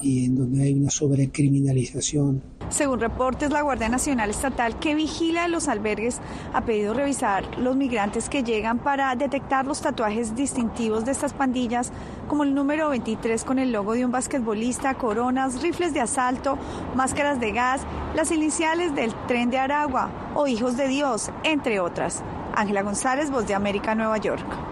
y, 0.00 0.26
en 0.26 0.36
donde 0.36 0.62
hay 0.62 0.74
una 0.74 0.90
sobrecriminalización. 0.90 2.42
Según 2.68 3.00
reportes, 3.00 3.50
la 3.50 3.62
Guardia 3.62 3.88
Nacional 3.88 4.30
Estatal 4.30 4.78
que 4.78 4.94
vigila 4.94 5.48
los 5.48 5.68
albergues 5.68 6.20
ha 6.52 6.64
pedido 6.64 6.94
revisar 6.94 7.58
los 7.58 7.76
migrantes 7.76 8.28
que 8.28 8.42
llegan 8.42 8.78
para 8.78 9.14
detectar 9.14 9.66
los 9.66 9.80
tatuajes 9.80 10.34
distintivos 10.34 11.04
de 11.04 11.12
estas 11.12 11.32
pandillas, 11.32 11.92
como 12.28 12.44
el 12.44 12.54
número 12.54 12.90
23 12.90 13.44
con 13.44 13.58
el 13.58 13.72
logo 13.72 13.94
de 13.94 14.04
un 14.04 14.12
basquetbolista, 14.12 14.94
coronas, 14.94 15.62
rifles 15.62 15.92
de 15.92 16.00
asalto, 16.00 16.56
máscaras 16.94 17.40
de 17.40 17.52
gas, 17.52 17.82
las 18.14 18.30
iniciales 18.30 18.94
del 18.94 19.12
tren 19.26 19.50
de 19.50 19.58
Aragua 19.58 20.10
o 20.34 20.46
hijos 20.46 20.76
de 20.76 20.88
Dios, 20.88 21.30
entre 21.44 21.80
otras. 21.80 22.22
Ángela 22.54 22.82
González, 22.82 23.30
Voz 23.30 23.46
de 23.46 23.54
América, 23.54 23.94
Nueva 23.94 24.18
York. 24.18 24.71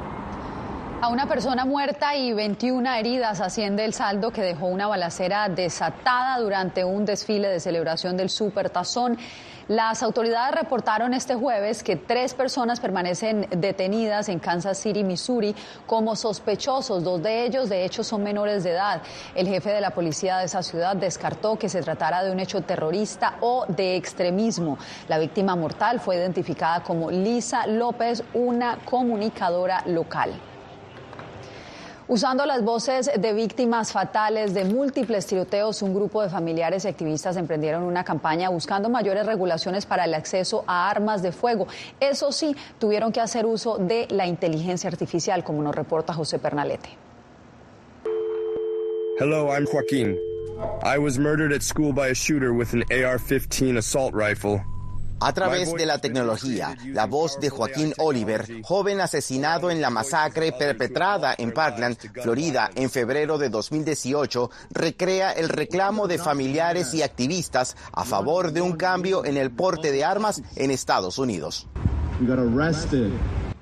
A 1.02 1.08
una 1.08 1.26
persona 1.26 1.64
muerta 1.64 2.14
y 2.14 2.34
21 2.34 2.92
heridas 2.92 3.40
asciende 3.40 3.86
el 3.86 3.94
saldo 3.94 4.32
que 4.32 4.42
dejó 4.42 4.66
una 4.66 4.86
balacera 4.86 5.48
desatada 5.48 6.38
durante 6.38 6.84
un 6.84 7.06
desfile 7.06 7.48
de 7.48 7.58
celebración 7.58 8.18
del 8.18 8.28
Supertazón. 8.28 9.16
Las 9.66 10.02
autoridades 10.02 10.54
reportaron 10.54 11.14
este 11.14 11.36
jueves 11.36 11.82
que 11.82 11.96
tres 11.96 12.34
personas 12.34 12.80
permanecen 12.80 13.48
detenidas 13.50 14.28
en 14.28 14.40
Kansas 14.40 14.76
City, 14.76 15.02
Missouri, 15.02 15.54
como 15.86 16.16
sospechosos. 16.16 17.02
Dos 17.02 17.22
de 17.22 17.46
ellos, 17.46 17.70
de 17.70 17.86
hecho, 17.86 18.04
son 18.04 18.22
menores 18.22 18.62
de 18.62 18.72
edad. 18.72 19.00
El 19.34 19.48
jefe 19.48 19.70
de 19.70 19.80
la 19.80 19.92
policía 19.92 20.36
de 20.36 20.44
esa 20.44 20.62
ciudad 20.62 20.96
descartó 20.96 21.58
que 21.58 21.70
se 21.70 21.80
tratara 21.80 22.22
de 22.22 22.30
un 22.30 22.40
hecho 22.40 22.60
terrorista 22.60 23.36
o 23.40 23.64
de 23.68 23.96
extremismo. 23.96 24.76
La 25.08 25.18
víctima 25.18 25.56
mortal 25.56 25.98
fue 25.98 26.16
identificada 26.16 26.82
como 26.82 27.10
Lisa 27.10 27.66
López, 27.66 28.22
una 28.34 28.76
comunicadora 28.84 29.82
local. 29.86 30.49
Usando 32.10 32.44
las 32.44 32.64
voces 32.64 33.08
de 33.16 33.32
víctimas 33.32 33.92
fatales 33.92 34.52
de 34.52 34.64
múltiples 34.64 35.26
tiroteos, 35.26 35.80
un 35.80 35.94
grupo 35.94 36.20
de 36.20 36.28
familiares 36.28 36.84
y 36.84 36.88
activistas 36.88 37.36
emprendieron 37.36 37.84
una 37.84 38.02
campaña 38.02 38.48
buscando 38.48 38.88
mayores 38.88 39.26
regulaciones 39.26 39.86
para 39.86 40.06
el 40.06 40.14
acceso 40.14 40.64
a 40.66 40.90
armas 40.90 41.22
de 41.22 41.30
fuego. 41.30 41.68
Eso 42.00 42.32
sí, 42.32 42.56
tuvieron 42.80 43.12
que 43.12 43.20
hacer 43.20 43.46
uso 43.46 43.78
de 43.78 44.08
la 44.10 44.26
inteligencia 44.26 44.90
artificial, 44.90 45.44
como 45.44 45.62
nos 45.62 45.72
reporta 45.72 46.12
José 46.12 46.40
Pernalete. 46.40 46.88
Hello, 49.20 49.46
I'm 49.54 49.66
Joaquín. 49.66 50.18
I 50.82 50.98
was 50.98 51.16
murdered 51.16 51.52
at 51.52 51.62
school 51.62 51.92
by 51.92 52.08
a 52.08 52.14
shooter 52.14 52.52
with 52.52 52.72
an 52.72 52.82
AR-15 52.90 53.76
assault 53.76 54.14
rifle. 54.14 54.60
A 55.20 55.32
través 55.32 55.72
de 55.74 55.86
la 55.86 55.98
tecnología, 55.98 56.76
la 56.86 57.06
voz 57.06 57.38
de 57.40 57.50
Joaquín 57.50 57.92
Oliver, 57.98 58.62
joven 58.62 59.00
asesinado 59.00 59.70
en 59.70 59.80
la 59.80 59.90
masacre 59.90 60.52
perpetrada 60.52 61.34
en 61.36 61.52
Parkland, 61.52 61.96
Florida, 62.22 62.70
en 62.74 62.90
febrero 62.90 63.36
de 63.36 63.50
2018, 63.50 64.50
recrea 64.70 65.32
el 65.32 65.48
reclamo 65.48 66.08
de 66.08 66.18
familiares 66.18 66.94
y 66.94 67.02
activistas 67.02 67.76
a 67.92 68.04
favor 68.04 68.52
de 68.52 68.62
un 68.62 68.72
cambio 68.72 69.24
en 69.24 69.36
el 69.36 69.50
porte 69.50 69.92
de 69.92 70.04
armas 70.04 70.42
en 70.56 70.70
Estados 70.70 71.18
Unidos. 71.18 71.66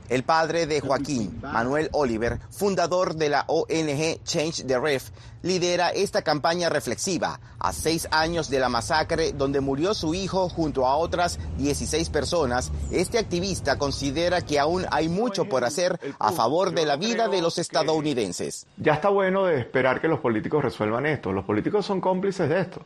El 0.09 0.23
padre 0.23 0.67
de 0.67 0.81
Joaquín, 0.81 1.39
Manuel 1.43 1.91
Oliver, 1.93 2.39
fundador 2.51 3.15
de 3.15 3.29
la 3.29 3.45
ONG 3.47 4.23
Change 4.25 4.65
the 4.65 4.79
Ref, 4.79 5.11
lidera 5.43 5.91
esta 5.91 6.23
campaña 6.23 6.71
reflexiva 6.71 7.39
a 7.59 7.73
seis 7.75 8.09
años 8.11 8.49
de 8.49 8.59
la 8.59 8.71
masacre 8.71 9.33
donde 9.33 9.61
murió 9.61 9.93
su 9.93 10.15
hijo 10.15 10.49
junto 10.49 10.87
a 10.87 10.97
otras 10.97 11.39
16 11.59 12.09
personas. 12.09 12.73
Este 12.91 13.19
activista 13.19 13.77
considera 13.77 14.41
que 14.41 14.59
aún 14.59 14.87
hay 14.91 15.11
mucho 15.11 15.45
por 15.45 15.65
hacer 15.65 16.01
a 16.19 16.33
favor 16.33 16.73
de 16.73 16.87
la 16.87 16.97
vida 16.97 17.29
de 17.29 17.43
los 17.43 17.59
estadounidenses. 17.59 18.67
Ya 18.79 18.95
está 18.95 19.11
bueno 19.11 19.45
de 19.45 19.61
esperar 19.61 20.01
que 20.01 20.09
los 20.09 20.21
políticos 20.21 20.65
resuelvan 20.65 21.05
esto. 21.05 21.33
Los 21.33 21.45
políticos 21.45 21.85
son 21.85 22.01
cómplices 22.01 22.49
de 22.49 22.61
esto. 22.61 22.81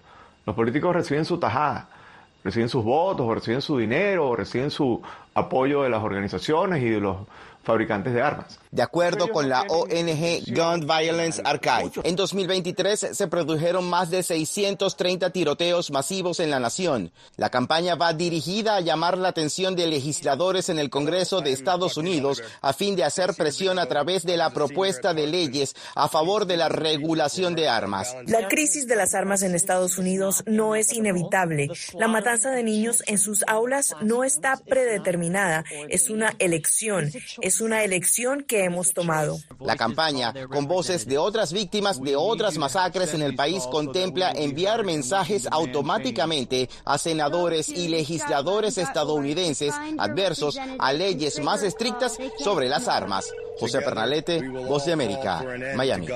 Los 0.44 0.56
políticos 0.56 0.92
reciben 0.92 1.24
su 1.24 1.38
tajada 1.38 1.88
reciben 2.44 2.68
sus 2.68 2.84
votos, 2.84 3.26
o 3.26 3.34
reciben 3.34 3.62
su 3.62 3.78
dinero, 3.78 4.28
o 4.28 4.36
reciben 4.36 4.70
su 4.70 5.02
apoyo 5.34 5.82
de 5.82 5.90
las 5.90 6.02
organizaciones 6.02 6.82
y 6.82 6.90
de 6.90 7.00
los 7.00 7.18
fabricantes 7.62 8.12
de 8.12 8.22
armas. 8.22 8.61
De 8.72 8.82
acuerdo 8.82 9.28
con 9.28 9.48
la 9.48 9.62
ONG 9.68 10.44
Gun 10.46 10.86
Violence 10.86 11.40
Archive, 11.44 11.92
en 12.04 12.16
2023 12.16 13.08
se 13.12 13.28
produjeron 13.28 13.88
más 13.88 14.10
de 14.10 14.22
630 14.22 15.30
tiroteos 15.30 15.90
masivos 15.90 16.40
en 16.40 16.50
la 16.50 16.58
nación. 16.58 17.12
La 17.36 17.50
campaña 17.50 17.94
va 17.94 18.14
dirigida 18.14 18.76
a 18.76 18.80
llamar 18.80 19.18
la 19.18 19.28
atención 19.28 19.76
de 19.76 19.86
legisladores 19.86 20.70
en 20.70 20.78
el 20.78 20.90
Congreso 20.90 21.42
de 21.42 21.52
Estados 21.52 21.96
Unidos 21.96 22.42
a 22.62 22.72
fin 22.72 22.96
de 22.96 23.04
hacer 23.04 23.34
presión 23.34 23.78
a 23.78 23.86
través 23.86 24.24
de 24.24 24.36
la 24.36 24.50
propuesta 24.50 25.12
de 25.14 25.26
leyes 25.26 25.76
a 25.94 26.08
favor 26.08 26.46
de 26.46 26.56
la 26.56 26.68
regulación 26.68 27.54
de 27.54 27.68
armas. 27.68 28.16
La 28.26 28.48
crisis 28.48 28.86
de 28.86 28.96
las 28.96 29.14
armas 29.14 29.42
en 29.42 29.54
Estados 29.54 29.98
Unidos 29.98 30.42
no 30.46 30.74
es 30.74 30.92
inevitable. 30.92 31.68
La 31.94 32.08
matanza 32.08 32.50
de 32.50 32.62
niños 32.62 33.02
en 33.06 33.18
sus 33.18 33.44
aulas 33.46 33.94
no 34.00 34.24
está 34.24 34.56
predeterminada, 34.56 35.64
es 35.88 36.10
una 36.10 36.34
elección 36.38 37.12
es 37.40 37.60
una 37.60 37.84
elección 37.84 38.42
que 38.42 38.61
hemos 38.64 38.92
tomado. 38.92 39.38
La 39.60 39.76
campaña, 39.76 40.34
con 40.48 40.66
voces 40.66 41.06
de 41.06 41.18
otras 41.18 41.52
víctimas 41.52 42.00
de 42.00 42.16
otras 42.16 42.58
masacres 42.58 43.14
en 43.14 43.22
el 43.22 43.34
país, 43.34 43.64
contempla 43.70 44.32
enviar 44.32 44.84
mensajes 44.84 45.48
automáticamente 45.50 46.68
a 46.84 46.98
senadores 46.98 47.68
y 47.68 47.88
legisladores 47.88 48.78
estadounidenses 48.78 49.74
adversos 49.98 50.58
a 50.78 50.92
leyes 50.92 51.40
más 51.40 51.62
estrictas 51.62 52.18
sobre 52.38 52.68
las 52.68 52.88
armas. 52.88 53.32
José 53.58 53.80
Pernalete, 53.80 54.48
Voz 54.66 54.86
de 54.86 54.92
América, 54.92 55.44
Miami. 55.76 56.06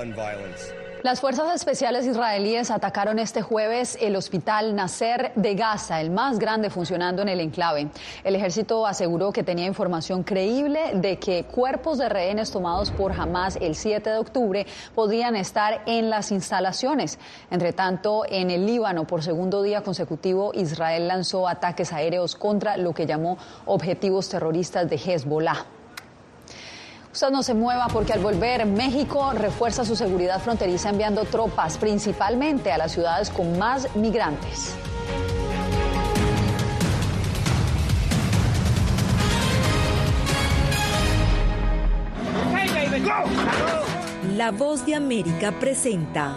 Las 1.03 1.21
fuerzas 1.21 1.55
especiales 1.55 2.07
israelíes 2.07 2.71
atacaron 2.71 3.19
este 3.19 3.43
jueves 3.43 3.99
el 4.01 4.17
hospital 4.17 4.75
Nasser 4.75 5.31
de 5.37 5.55
Gaza, 5.55 6.01
el 6.01 6.11
más 6.11 6.39
grande 6.39 6.71
funcionando 6.71 7.23
en 7.23 7.29
el 7.29 7.41
enclave. 7.41 7.89
El 8.25 8.35
ejército 8.35 8.87
aseguró 8.87 9.31
que 9.31 9.45
tenía 9.45 9.67
información 9.67 10.25
creíble 10.25 10.93
de 10.95 11.19
que 11.19 11.45
cuerpos 11.45 11.99
de 11.99 12.09
rehenes 12.09 12.51
tomados 12.51 12.91
por 12.91 13.13
Hamas 13.13 13.57
el 13.61 13.75
7 13.75 14.09
de 14.09 14.19
octubre 14.19 14.67
podrían 14.95 15.37
estar 15.37 15.83
en 15.87 16.11
las 16.11 16.33
instalaciones. 16.33 17.19
Entre 17.51 17.73
tanto, 17.73 18.25
en 18.29 18.51
el 18.51 18.67
Líbano, 18.67 19.07
por 19.07 19.23
segundo 19.23 19.63
día 19.63 19.83
consecutivo, 19.83 20.53
Israel 20.55 21.09
lanzó 21.09 21.47
ataques 21.47 21.93
aéreos 21.93 22.35
contra 22.35 22.77
lo 22.79 22.95
que 22.95 23.07
llamó 23.07 23.39
objetivos 23.67 24.29
terroristas 24.29 24.89
de 24.89 24.97
Hezbollah. 24.97 25.76
Usted 27.17 27.31
no 27.31 27.43
se 27.43 27.55
mueva 27.55 27.89
porque 27.89 28.13
al 28.13 28.21
volver 28.21 28.67
México 28.67 29.33
refuerza 29.33 29.87
su 29.87 29.97
seguridad 29.97 30.39
fronteriza 30.39 30.91
enviando 30.91 31.25
tropas 31.25 31.79
principalmente 31.79 32.71
a 32.71 32.77
las 32.77 32.93
ciudades 32.93 33.31
con 33.31 33.59
más 33.59 33.89
migrantes. 33.97 34.77
La 44.37 44.51
voz 44.51 44.85
de 44.85 44.95
América 44.95 45.53
presenta 45.59 46.37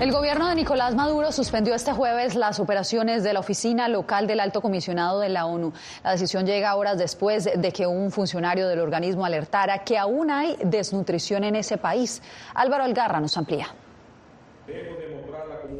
El 0.00 0.12
gobierno 0.12 0.48
de 0.48 0.54
Nicolás 0.54 0.94
Maduro 0.94 1.32
suspendió 1.32 1.74
este 1.74 1.92
jueves 1.92 2.36
las 2.36 2.60
operaciones 2.60 3.24
de 3.24 3.32
la 3.32 3.40
oficina 3.40 3.88
local 3.88 4.28
del 4.28 4.38
alto 4.38 4.60
comisionado 4.60 5.18
de 5.18 5.28
la 5.28 5.44
ONU. 5.44 5.72
La 6.04 6.12
decisión 6.12 6.46
llega 6.46 6.76
horas 6.76 6.98
después 6.98 7.50
de 7.52 7.72
que 7.72 7.84
un 7.84 8.12
funcionario 8.12 8.68
del 8.68 8.78
organismo 8.78 9.24
alertara 9.24 9.82
que 9.82 9.98
aún 9.98 10.30
hay 10.30 10.56
desnutrición 10.62 11.42
en 11.42 11.56
ese 11.56 11.78
país. 11.78 12.22
Álvaro 12.54 12.84
Algarra 12.84 13.18
nos 13.18 13.36
amplía. 13.36 13.66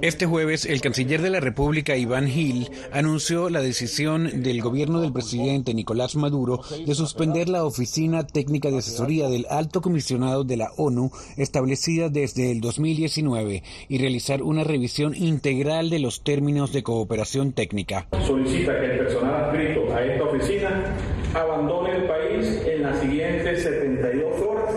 Este 0.01 0.27
jueves, 0.27 0.65
el 0.65 0.81
canciller 0.81 1.21
de 1.23 1.31
la 1.31 1.41
República, 1.41 1.97
Iván 1.97 2.29
Gil, 2.29 2.71
anunció 2.93 3.51
la 3.51 3.61
decisión 3.61 4.45
del 4.45 4.63
gobierno 4.63 5.01
del 5.01 5.13
presidente 5.13 5.75
Nicolás 5.75 6.15
Maduro 6.15 6.61
de 6.87 6.95
suspender 6.95 7.49
la 7.49 7.65
Oficina 7.65 8.25
Técnica 8.25 8.71
de 8.71 8.79
Asesoría 8.79 9.29
del 9.29 9.47
Alto 9.51 9.81
Comisionado 9.81 10.45
de 10.45 10.57
la 10.57 10.71
ONU, 10.77 11.11
establecida 11.37 12.11
desde 12.11 12.53
el 12.53 12.61
2019, 12.61 13.65
y 13.89 13.99
realizar 13.99 14.45
una 14.45 14.63
revisión 14.63 15.17
integral 15.17 15.91
de 15.91 15.99
los 15.99 16.23
términos 16.23 16.73
de 16.73 16.85
cooperación 16.85 17.53
técnica. 17.53 18.07
Solicita 18.25 18.79
que 18.79 18.87
el 18.87 18.99
personal 18.99 19.47
adscrito 19.47 19.93
a 19.93 20.05
esta 20.05 20.25
oficina 20.25 20.97
abandone 21.35 21.97
el 21.97 22.07
país 22.07 22.47
en 22.67 22.83
las 22.85 23.01
siguientes 23.01 23.65
72 23.65 24.43
horas 24.43 24.75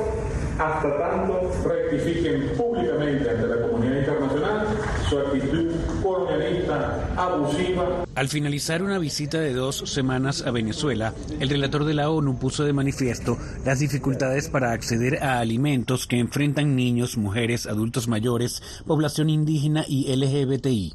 hasta 0.57 0.97
tanto 0.97 1.51
rectifiquen 1.63 2.51
públicamente 2.57 3.29
ante 3.29 3.47
la 3.47 3.67
comunidad 3.67 3.99
internacional 3.99 4.67
su 5.09 5.19
actitud 5.19 5.71
colonialista 6.03 7.00
abusiva. 7.17 8.05
Al 8.15 8.27
finalizar 8.29 8.83
una 8.83 8.97
visita 8.97 9.39
de 9.39 9.53
dos 9.53 9.77
semanas 9.85 10.43
a 10.45 10.51
Venezuela, 10.51 11.13
el 11.39 11.49
relator 11.49 11.85
de 11.85 11.93
la 11.93 12.09
ONU 12.09 12.37
puso 12.39 12.63
de 12.63 12.73
manifiesto 12.73 13.37
las 13.65 13.79
dificultades 13.79 14.49
para 14.49 14.71
acceder 14.71 15.23
a 15.23 15.39
alimentos 15.39 16.07
que 16.07 16.19
enfrentan 16.19 16.75
niños, 16.75 17.17
mujeres, 17.17 17.67
adultos 17.67 18.07
mayores, 18.07 18.61
población 18.85 19.29
indígena 19.29 19.85
y 19.87 20.13
LGBTI. 20.15 20.93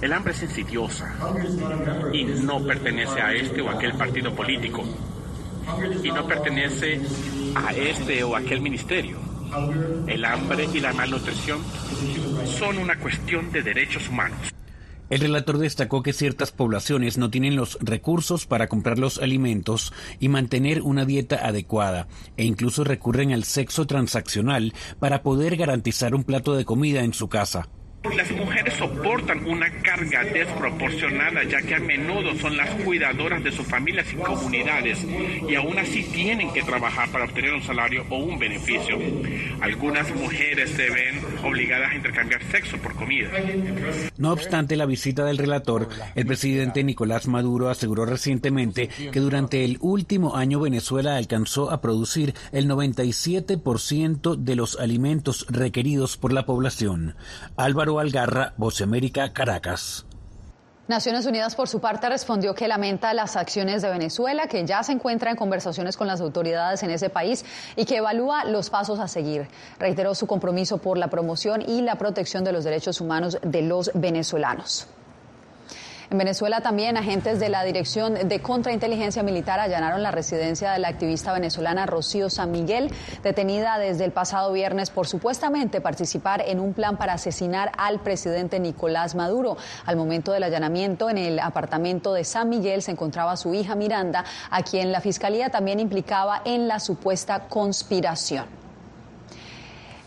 El 0.00 0.12
hambre 0.12 0.32
es 0.32 0.42
insidiosa 0.42 1.14
y 2.12 2.24
no 2.24 2.64
pertenece 2.64 3.20
a 3.20 3.32
este 3.32 3.60
o 3.60 3.70
aquel 3.70 3.92
partido 3.92 4.34
político 4.34 4.82
y 6.02 6.10
no 6.10 6.26
pertenece 6.26 7.00
a 7.54 7.72
este 7.72 8.24
o 8.24 8.34
aquel 8.34 8.60
ministerio. 8.60 9.18
El 10.06 10.24
hambre 10.24 10.68
y 10.72 10.80
la 10.80 10.92
malnutrición 10.92 11.60
son 12.58 12.78
una 12.78 12.98
cuestión 12.98 13.50
de 13.52 13.62
derechos 13.62 14.08
humanos. 14.08 14.52
El 15.10 15.20
relator 15.20 15.58
destacó 15.58 16.04
que 16.04 16.12
ciertas 16.12 16.52
poblaciones 16.52 17.18
no 17.18 17.30
tienen 17.30 17.56
los 17.56 17.78
recursos 17.80 18.46
para 18.46 18.68
comprar 18.68 18.98
los 18.98 19.18
alimentos 19.18 19.92
y 20.20 20.28
mantener 20.28 20.82
una 20.82 21.04
dieta 21.04 21.46
adecuada, 21.46 22.06
e 22.36 22.44
incluso 22.44 22.84
recurren 22.84 23.32
al 23.32 23.42
sexo 23.42 23.86
transaccional 23.86 24.72
para 25.00 25.22
poder 25.22 25.56
garantizar 25.56 26.14
un 26.14 26.22
plato 26.22 26.54
de 26.54 26.64
comida 26.64 27.02
en 27.02 27.12
su 27.12 27.28
casa. 27.28 27.68
Las 28.02 28.30
mujeres 28.30 28.74
soportan 28.74 29.46
una 29.46 29.70
carga 29.82 30.24
desproporcionada 30.24 31.44
ya 31.44 31.60
que 31.60 31.74
a 31.74 31.80
menudo 31.80 32.34
son 32.36 32.56
las 32.56 32.70
cuidadoras 32.82 33.44
de 33.44 33.52
sus 33.52 33.66
familias 33.66 34.10
y 34.10 34.16
comunidades 34.16 35.06
y 35.46 35.54
aún 35.54 35.78
así 35.78 36.04
tienen 36.04 36.50
que 36.54 36.62
trabajar 36.62 37.10
para 37.10 37.26
obtener 37.26 37.52
un 37.52 37.62
salario 37.62 38.06
o 38.08 38.16
un 38.16 38.38
beneficio. 38.38 38.98
Algunas 39.60 40.14
mujeres 40.14 40.70
se 40.70 40.88
ven 40.88 41.20
obligadas 41.44 41.90
a 41.90 41.94
intercambiar 41.94 42.42
sexo 42.50 42.78
por 42.78 42.94
comida. 42.94 43.28
No 44.16 44.32
obstante 44.32 44.76
la 44.76 44.86
visita 44.86 45.26
del 45.26 45.36
relator, 45.36 45.90
el 46.14 46.24
presidente 46.24 46.82
Nicolás 46.82 47.28
Maduro 47.28 47.68
aseguró 47.68 48.06
recientemente 48.06 48.88
que 49.12 49.20
durante 49.20 49.62
el 49.62 49.76
último 49.80 50.36
año 50.36 50.58
Venezuela 50.58 51.16
alcanzó 51.16 51.70
a 51.70 51.82
producir 51.82 52.34
el 52.52 52.66
97% 52.66 54.36
de 54.36 54.56
los 54.56 54.80
alimentos 54.80 55.46
requeridos 55.50 56.16
por 56.16 56.32
la 56.32 56.46
población. 56.46 57.14
Álvaro 57.56 57.89
Algarra, 57.98 58.52
Voz 58.56 58.80
América, 58.80 59.32
Caracas. 59.32 60.06
Naciones 60.90 61.24
Unidas, 61.24 61.54
por 61.54 61.68
su 61.68 61.80
parte, 61.80 62.08
respondió 62.08 62.52
que 62.52 62.66
lamenta 62.66 63.14
las 63.14 63.36
acciones 63.36 63.80
de 63.80 63.90
Venezuela, 63.90 64.48
que 64.48 64.66
ya 64.66 64.82
se 64.82 64.90
encuentra 64.90 65.30
en 65.30 65.36
conversaciones 65.36 65.96
con 65.96 66.08
las 66.08 66.20
autoridades 66.20 66.82
en 66.82 66.90
ese 66.90 67.10
país 67.10 67.44
y 67.76 67.84
que 67.84 67.98
evalúa 67.98 68.44
los 68.44 68.70
pasos 68.70 68.98
a 68.98 69.06
seguir. 69.06 69.46
Reiteró 69.78 70.16
su 70.16 70.26
compromiso 70.26 70.78
por 70.78 70.98
la 70.98 71.06
promoción 71.06 71.62
y 71.62 71.82
la 71.82 71.94
protección 71.94 72.42
de 72.42 72.50
los 72.50 72.64
derechos 72.64 73.00
humanos 73.00 73.38
de 73.40 73.62
los 73.62 73.92
venezolanos. 73.94 74.88
En 76.10 76.18
Venezuela 76.18 76.60
también 76.60 76.96
agentes 76.96 77.38
de 77.38 77.48
la 77.48 77.62
Dirección 77.62 78.14
de 78.14 78.42
Contrainteligencia 78.42 79.22
Militar 79.22 79.60
allanaron 79.60 80.02
la 80.02 80.10
residencia 80.10 80.72
de 80.72 80.80
la 80.80 80.88
activista 80.88 81.32
venezolana 81.32 81.86
Rocío 81.86 82.28
San 82.28 82.50
Miguel, 82.50 82.92
detenida 83.22 83.78
desde 83.78 84.06
el 84.06 84.10
pasado 84.10 84.52
viernes 84.52 84.90
por 84.90 85.06
supuestamente 85.06 85.80
participar 85.80 86.42
en 86.44 86.58
un 86.58 86.74
plan 86.74 86.96
para 86.96 87.12
asesinar 87.12 87.70
al 87.78 88.00
presidente 88.00 88.58
Nicolás 88.58 89.14
Maduro. 89.14 89.56
Al 89.86 89.94
momento 89.94 90.32
del 90.32 90.42
allanamiento 90.42 91.10
en 91.10 91.18
el 91.18 91.38
apartamento 91.38 92.12
de 92.12 92.24
San 92.24 92.48
Miguel 92.48 92.82
se 92.82 92.90
encontraba 92.90 93.36
su 93.36 93.54
hija 93.54 93.76
Miranda, 93.76 94.24
a 94.50 94.64
quien 94.64 94.90
la 94.90 95.00
fiscalía 95.00 95.50
también 95.50 95.78
implicaba 95.78 96.42
en 96.44 96.66
la 96.66 96.80
supuesta 96.80 97.46
conspiración. 97.48 98.59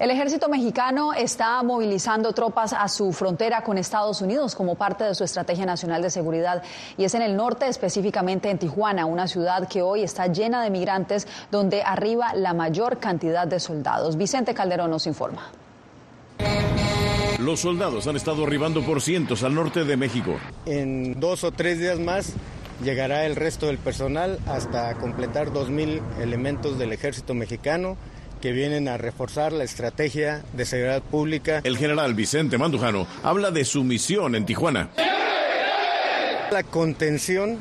El 0.04 0.12
ejército 0.12 0.50
mexicano 0.50 1.14
está 1.14 1.64
movilizando 1.64 2.34
tropas 2.34 2.74
a 2.74 2.90
su 2.90 3.14
frontera 3.14 3.64
con 3.64 3.78
Estados 3.78 4.20
Unidos 4.20 4.54
como 4.54 4.76
parte 4.76 5.06
de 5.06 5.16
su 5.16 5.24
estrategia 5.24 5.66
nacional 5.66 6.02
de 6.02 6.10
seguridad 6.10 6.62
y 6.98 7.06
es 7.06 7.14
en 7.14 7.22
el 7.22 7.38
norte, 7.38 7.68
específicamente 7.70 8.50
en 8.50 8.58
Tijuana, 8.58 9.06
una 9.06 9.30
ciudad 9.30 9.66
que 9.66 9.82
hoy 9.82 10.04
está 10.04 10.28
llena 10.28 10.62
de 10.62 10.72
migrantes 10.72 11.26
donde 11.52 11.84
arriba 11.84 12.34
la 12.34 12.54
mayor 12.54 13.00
cantidad 13.00 13.48
de 13.48 13.62
soldados. 13.62 14.18
Vicente 14.18 14.54
Calderón 14.54 14.92
nos 14.92 15.08
informa. 15.08 15.50
Los 17.40 17.62
soldados 17.62 18.06
han 18.06 18.18
estado 18.18 18.44
arribando 18.44 18.86
por 18.86 19.02
cientos 19.02 19.42
al 19.44 19.56
norte 19.56 19.86
de 19.86 19.96
México. 19.96 20.36
En 20.66 21.18
dos 21.18 21.46
o 21.46 21.54
tres 21.54 21.80
días 21.80 22.00
más 22.00 22.34
llegará 22.84 23.26
el 23.26 23.38
resto 23.38 23.68
del 23.68 23.78
personal 23.78 24.38
hasta 24.48 24.96
completar 24.96 25.52
2.000 25.52 26.02
elementos 26.20 26.78
del 26.78 26.92
ejército 26.92 27.34
mexicano 27.34 27.96
que 28.44 28.52
vienen 28.52 28.90
a 28.90 28.98
reforzar 28.98 29.54
la 29.54 29.64
estrategia 29.64 30.44
de 30.52 30.66
seguridad 30.66 31.02
pública. 31.02 31.62
El 31.64 31.78
general 31.78 32.14
Vicente 32.14 32.58
Mandujano 32.58 33.08
habla 33.24 33.52
de 33.52 33.64
su 33.64 33.86
misión 33.86 34.36
en 34.36 34.46
Tijuana. 34.46 34.90
La 36.52 36.64
contención 36.64 37.58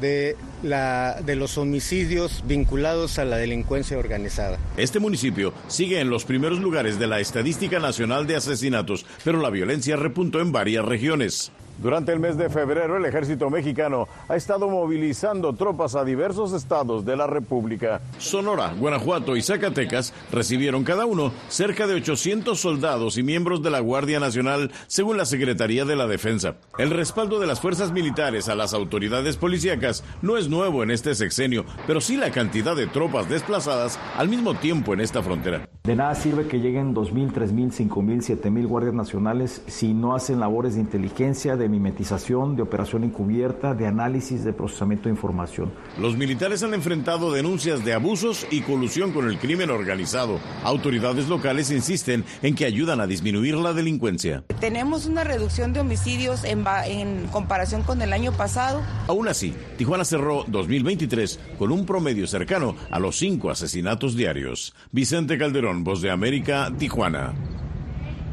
de, 0.00 0.34
la, 0.62 1.20
de 1.22 1.36
los 1.36 1.58
homicidios 1.58 2.42
vinculados 2.46 3.18
a 3.18 3.26
la 3.26 3.36
delincuencia 3.36 3.98
organizada. 3.98 4.58
Este 4.78 4.98
municipio 4.98 5.52
sigue 5.68 6.00
en 6.00 6.08
los 6.08 6.24
primeros 6.24 6.58
lugares 6.58 6.98
de 6.98 7.08
la 7.08 7.20
Estadística 7.20 7.78
Nacional 7.78 8.26
de 8.26 8.36
Asesinatos, 8.36 9.04
pero 9.24 9.42
la 9.42 9.50
violencia 9.50 9.96
repuntó 9.96 10.40
en 10.40 10.52
varias 10.52 10.86
regiones. 10.86 11.52
Durante 11.78 12.10
el 12.12 12.20
mes 12.20 12.38
de 12.38 12.48
febrero, 12.48 12.96
el 12.96 13.04
ejército 13.04 13.50
mexicano 13.50 14.08
ha 14.28 14.36
estado 14.36 14.68
movilizando 14.68 15.52
tropas 15.52 15.94
a 15.94 16.04
diversos 16.04 16.54
estados 16.54 17.04
de 17.04 17.16
la 17.16 17.26
República. 17.26 18.00
Sonora, 18.18 18.72
Guanajuato 18.78 19.36
y 19.36 19.42
Zacatecas 19.42 20.14
recibieron 20.32 20.84
cada 20.84 21.04
uno 21.04 21.32
cerca 21.48 21.86
de 21.86 21.94
800 21.94 22.58
soldados 22.58 23.18
y 23.18 23.22
miembros 23.22 23.62
de 23.62 23.70
la 23.70 23.80
Guardia 23.80 24.20
Nacional, 24.20 24.72
según 24.86 25.18
la 25.18 25.26
Secretaría 25.26 25.84
de 25.84 25.96
la 25.96 26.06
Defensa. 26.06 26.56
El 26.78 26.90
respaldo 26.90 27.38
de 27.38 27.46
las 27.46 27.60
fuerzas 27.60 27.92
militares 27.92 28.48
a 28.48 28.54
las 28.54 28.72
autoridades 28.72 29.36
policíacas 29.36 30.02
no 30.22 30.38
es 30.38 30.48
nuevo 30.48 30.82
en 30.82 30.90
este 30.90 31.14
sexenio, 31.14 31.66
pero 31.86 32.00
sí 32.00 32.16
la 32.16 32.30
cantidad 32.30 32.74
de 32.74 32.86
tropas 32.86 33.28
desplazadas 33.28 33.98
al 34.16 34.28
mismo 34.28 34.54
tiempo 34.54 34.94
en 34.94 35.00
esta 35.00 35.22
frontera. 35.22 35.68
De 35.84 35.94
nada 35.94 36.14
sirve 36.14 36.48
que 36.48 36.58
lleguen 36.58 36.94
2.000, 36.94 37.32
3.000, 37.32 37.88
5.000, 37.88 38.40
7.000 38.40 38.66
guardias 38.66 38.94
nacionales 38.94 39.62
si 39.68 39.94
no 39.94 40.16
hacen 40.16 40.40
labores 40.40 40.74
de 40.74 40.80
inteligencia, 40.80 41.56
de 41.56 41.65
mimetización, 41.68 42.56
de 42.56 42.62
operación 42.62 43.04
encubierta, 43.04 43.74
de 43.74 43.86
análisis, 43.86 44.44
de 44.44 44.52
procesamiento 44.52 45.08
de 45.08 45.14
información. 45.14 45.72
Los 45.98 46.16
militares 46.16 46.62
han 46.62 46.74
enfrentado 46.74 47.32
denuncias 47.32 47.84
de 47.84 47.92
abusos 47.92 48.46
y 48.50 48.62
colusión 48.62 49.12
con 49.12 49.28
el 49.28 49.38
crimen 49.38 49.70
organizado. 49.70 50.38
Autoridades 50.64 51.28
locales 51.28 51.70
insisten 51.70 52.24
en 52.42 52.54
que 52.54 52.64
ayudan 52.64 53.00
a 53.00 53.06
disminuir 53.06 53.56
la 53.56 53.72
delincuencia. 53.72 54.44
Tenemos 54.60 55.06
una 55.06 55.24
reducción 55.24 55.72
de 55.72 55.80
homicidios 55.80 56.44
en, 56.44 56.64
en 56.86 57.26
comparación 57.28 57.82
con 57.82 58.02
el 58.02 58.12
año 58.12 58.32
pasado. 58.32 58.82
Aún 59.06 59.28
así, 59.28 59.54
Tijuana 59.76 60.04
cerró 60.04 60.44
2023 60.46 61.38
con 61.58 61.72
un 61.72 61.86
promedio 61.86 62.26
cercano 62.26 62.74
a 62.90 62.98
los 62.98 63.16
cinco 63.16 63.50
asesinatos 63.50 64.16
diarios. 64.16 64.74
Vicente 64.92 65.38
Calderón, 65.38 65.84
Voz 65.84 66.02
de 66.02 66.10
América, 66.10 66.72
Tijuana. 66.78 67.34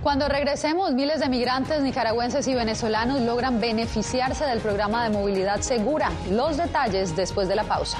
Cuando 0.04 0.28
regresemos, 0.28 0.94
miles 0.94 1.22
de 1.22 1.30
migrantes 1.30 1.82
nicaragüenses 1.82 2.46
y 2.50 2.54
venezolanos 2.54 3.22
logran 3.22 3.62
beneficiarse 3.62 4.44
del 4.46 4.60
programa 4.60 5.06
de 5.06 5.10
movilidad 5.12 5.62
segura. 5.62 6.12
Los 6.30 6.58
detalles 6.58 7.16
después 7.16 7.48
de 7.48 7.56
la 7.56 7.64
pausa. 7.64 8.00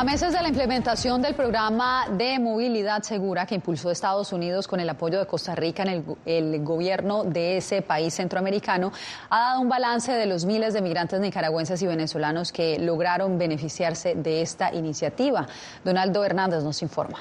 A 0.00 0.02
meses 0.02 0.32
de 0.32 0.40
la 0.40 0.48
implementación 0.48 1.20
del 1.20 1.34
programa 1.34 2.06
de 2.08 2.38
movilidad 2.38 3.02
segura 3.02 3.44
que 3.44 3.56
impulsó 3.56 3.90
Estados 3.90 4.32
Unidos 4.32 4.66
con 4.66 4.80
el 4.80 4.88
apoyo 4.88 5.18
de 5.18 5.26
Costa 5.26 5.54
Rica 5.54 5.82
en 5.82 5.88
el, 5.90 6.04
el, 6.24 6.64
gobierno 6.64 7.22
de 7.22 7.58
ese 7.58 7.82
país 7.82 8.14
centroamericano, 8.14 8.92
ha 9.28 9.40
dado 9.50 9.60
un 9.60 9.68
balance 9.68 10.10
de 10.10 10.24
los 10.24 10.46
miles 10.46 10.72
de 10.72 10.80
migrantes 10.80 11.20
nicaragüenses 11.20 11.82
y 11.82 11.86
venezolanos 11.86 12.50
que 12.50 12.78
lograron 12.78 13.36
beneficiarse 13.36 14.14
de 14.14 14.40
esta 14.40 14.72
iniciativa. 14.72 15.46
Donaldo 15.84 16.24
Hernández 16.24 16.64
nos 16.64 16.80
informa. 16.80 17.18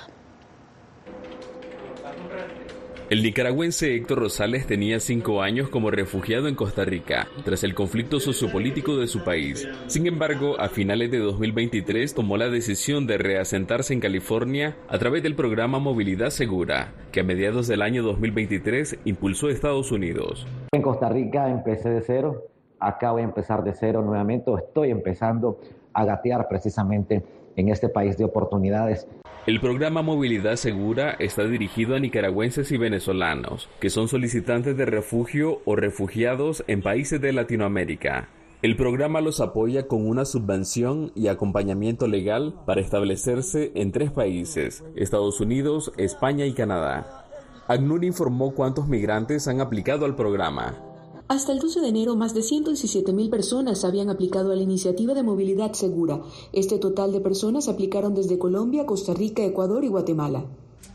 El 3.09 3.23
nicaragüense 3.23 3.95
Héctor 3.95 4.19
Rosales 4.19 4.67
tenía 4.67 4.99
cinco 4.99 5.41
años 5.41 5.69
como 5.69 5.89
refugiado 5.89 6.47
en 6.47 6.53
Costa 6.53 6.85
Rica, 6.85 7.27
tras 7.43 7.63
el 7.63 7.73
conflicto 7.73 8.19
sociopolítico 8.19 8.97
de 8.97 9.07
su 9.07 9.23
país. 9.23 9.67
Sin 9.87 10.05
embargo, 10.05 10.59
a 10.59 10.69
finales 10.69 11.09
de 11.09 11.17
2023 11.17 12.13
tomó 12.13 12.37
la 12.37 12.49
decisión 12.49 13.07
de 13.07 13.17
reasentarse 13.17 13.95
en 13.95 13.99
California 13.99 14.77
a 14.87 14.99
través 14.99 15.23
del 15.23 15.33
programa 15.33 15.79
Movilidad 15.79 16.29
Segura, 16.29 16.93
que 17.11 17.21
a 17.21 17.23
mediados 17.23 17.67
del 17.67 17.81
año 17.81 18.03
2023 18.03 18.99
impulsó 19.05 19.49
Estados 19.49 19.91
Unidos. 19.91 20.45
En 20.71 20.83
Costa 20.83 21.09
Rica 21.09 21.49
empecé 21.49 21.89
de 21.89 22.01
cero, 22.01 22.43
acá 22.79 23.09
voy 23.09 23.23
a 23.23 23.25
empezar 23.25 23.63
de 23.63 23.73
cero 23.73 24.03
nuevamente, 24.03 24.53
estoy 24.53 24.91
empezando 24.91 25.59
a 25.93 26.05
gatear 26.05 26.47
precisamente 26.47 27.23
en 27.55 27.69
este 27.69 27.89
país 27.89 28.19
de 28.19 28.25
oportunidades. 28.25 29.07
El 29.49 29.59
programa 29.59 30.03
Movilidad 30.03 30.57
Segura 30.57 31.15
está 31.17 31.43
dirigido 31.43 31.95
a 31.95 31.99
nicaragüenses 31.99 32.71
y 32.71 32.77
venezolanos 32.77 33.67
que 33.79 33.89
son 33.89 34.07
solicitantes 34.07 34.77
de 34.77 34.85
refugio 34.85 35.63
o 35.65 35.75
refugiados 35.75 36.63
en 36.67 36.83
países 36.83 37.19
de 37.19 37.33
Latinoamérica. 37.33 38.29
El 38.61 38.75
programa 38.75 39.21
los 39.21 39.41
apoya 39.41 39.87
con 39.87 40.07
una 40.07 40.25
subvención 40.25 41.11
y 41.15 41.29
acompañamiento 41.29 42.05
legal 42.05 42.61
para 42.67 42.81
establecerse 42.81 43.71
en 43.73 43.91
tres 43.91 44.11
países, 44.11 44.83
Estados 44.95 45.41
Unidos, 45.41 45.93
España 45.97 46.45
y 46.45 46.53
Canadá. 46.53 47.25
ACNUR 47.67 48.05
informó 48.05 48.53
cuántos 48.53 48.87
migrantes 48.87 49.47
han 49.47 49.61
aplicado 49.61 50.05
al 50.05 50.15
programa. 50.15 50.88
Hasta 51.29 51.51
el 51.51 51.59
12 51.59 51.81
de 51.81 51.89
enero, 51.89 52.15
más 52.15 52.33
de 52.33 52.41
117 52.41 53.13
mil 53.13 53.29
personas 53.29 53.85
habían 53.85 54.09
aplicado 54.09 54.51
a 54.51 54.55
la 54.55 54.63
iniciativa 54.63 55.13
de 55.13 55.21
movilidad 55.21 55.73
segura. 55.73 56.23
Este 56.53 56.79
total 56.79 57.11
de 57.11 57.19
personas 57.19 57.67
aplicaron 57.67 58.15
desde 58.15 58.39
Colombia, 58.39 58.87
Costa 58.87 59.13
Rica, 59.13 59.43
Ecuador 59.43 59.83
y 59.83 59.89
Guatemala. 59.89 60.45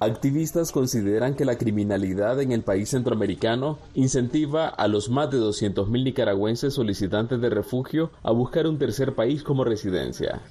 Activistas 0.01 0.73
consideran 0.73 1.37
que 1.37 1.45
la 1.45 1.57
criminalidad 1.57 2.43
en 2.43 2.51
el 2.51 2.65
país 2.65 2.89
centroamericano 2.89 3.79
incentiva 3.95 4.67
a 4.67 4.89
los 4.89 5.09
más 5.09 5.31
de 5.31 5.39
200.000 5.39 6.03
nicaragüenses 6.03 6.75
solicitantes 6.75 7.41
de 7.41 7.51
refugio 7.51 8.11
a 8.25 8.33
buscar 8.33 8.67
un 8.67 8.77
tercer 8.77 9.15
país 9.15 9.45
como 9.45 9.63
residencia. 9.63 10.43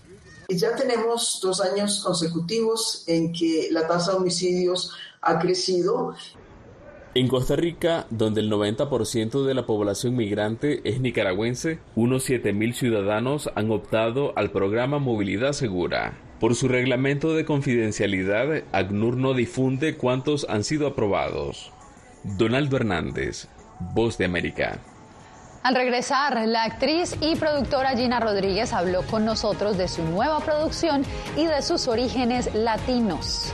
Ya 0.47 0.73
tenemos 0.77 1.39
dos 1.41 1.59
años 1.59 2.01
consecutivos 2.05 3.03
en 3.07 3.33
que 3.33 3.67
la 3.69 3.85
tasa 3.85 4.11
de 4.11 4.17
homicidios 4.19 4.91
ha 5.21 5.39
crecido 5.39 6.13
en 7.15 7.27
Costa 7.27 7.55
Rica, 7.55 8.07
donde 8.09 8.41
el 8.41 8.51
90% 8.51 9.45
de 9.45 9.53
la 9.53 9.65
población 9.65 10.15
migrante 10.15 10.81
es 10.83 10.99
nicaragüense, 10.99 11.79
unos 11.95 12.27
7.000 12.27 12.73
ciudadanos 12.73 13.49
han 13.55 13.71
optado 13.71 14.33
al 14.35 14.51
programa 14.51 14.99
Movilidad 14.99 15.53
Segura. 15.53 16.17
Por 16.39 16.55
su 16.55 16.67
reglamento 16.67 17.35
de 17.35 17.45
confidencialidad, 17.45 18.63
ACNUR 18.71 19.17
no 19.17 19.33
difunde 19.33 19.95
cuántos 19.95 20.47
han 20.49 20.63
sido 20.63 20.87
aprobados. 20.87 21.71
Donaldo 22.23 22.77
Hernández, 22.77 23.47
Voz 23.93 24.17
de 24.17 24.25
América. 24.25 24.79
Al 25.61 25.75
regresar, 25.75 26.45
la 26.47 26.63
actriz 26.63 27.15
y 27.21 27.35
productora 27.35 27.95
Gina 27.95 28.19
Rodríguez 28.19 28.73
habló 28.73 29.03
con 29.03 29.23
nosotros 29.23 29.77
de 29.77 29.87
su 29.87 30.03
nueva 30.03 30.39
producción 30.41 31.03
y 31.37 31.45
de 31.45 31.61
sus 31.61 31.87
orígenes 31.87 32.53
latinos. 32.53 33.53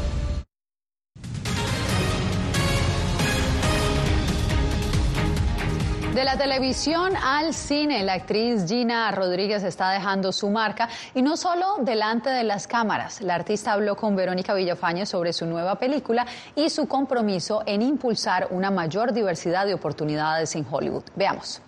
De 6.21 6.25
la 6.25 6.37
televisión 6.37 7.15
al 7.15 7.51
cine, 7.51 8.03
la 8.03 8.13
actriz 8.13 8.67
Gina 8.67 9.09
Rodríguez 9.09 9.63
está 9.63 9.89
dejando 9.89 10.31
su 10.31 10.51
marca 10.51 10.87
y 11.15 11.23
no 11.23 11.35
solo 11.35 11.77
delante 11.79 12.29
de 12.29 12.43
las 12.43 12.67
cámaras. 12.67 13.21
La 13.21 13.33
artista 13.33 13.73
habló 13.73 13.95
con 13.95 14.15
Verónica 14.15 14.53
Villafañe 14.53 15.07
sobre 15.07 15.33
su 15.33 15.47
nueva 15.47 15.79
película 15.79 16.27
y 16.53 16.69
su 16.69 16.87
compromiso 16.87 17.63
en 17.65 17.81
impulsar 17.81 18.49
una 18.51 18.69
mayor 18.69 19.13
diversidad 19.13 19.65
de 19.65 19.73
oportunidades 19.73 20.55
en 20.55 20.63
Hollywood. 20.69 21.05
Veamos. 21.15 21.59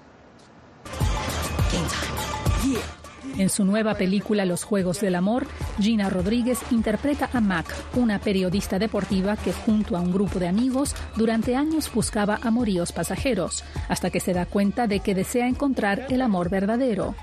En 3.38 3.50
su 3.50 3.66
nueva 3.66 3.96
película 3.96 4.46
Los 4.46 4.64
Juegos 4.64 5.02
del 5.02 5.16
Amor, 5.16 5.48
Gina 5.80 6.10
Rodríguez 6.10 6.60
interpreta 6.70 7.30
a 7.34 7.42
Mac, 7.42 7.74
una 7.96 8.20
periodista 8.20 8.78
deportiva 8.78 9.38
que 9.38 9.54
junto 9.54 9.98
a 9.98 10.02
un 10.02 10.14
grupo 10.14 10.38
de 10.38 10.48
amigos 10.48 10.96
durante 11.16 11.56
años 11.56 11.92
buscaba 11.92 12.40
amoríos 12.44 12.92
pasajeros, 12.92 13.64
hasta 13.90 14.12
que 14.12 14.20
se 14.20 14.34
da 14.34 14.46
cuenta 14.46 14.86
de 14.86 15.00
que 15.00 15.16
desea 15.16 15.48
encontrar 15.48 16.06
el 16.10 16.22
amor 16.22 16.50
verdadero. 16.50 17.16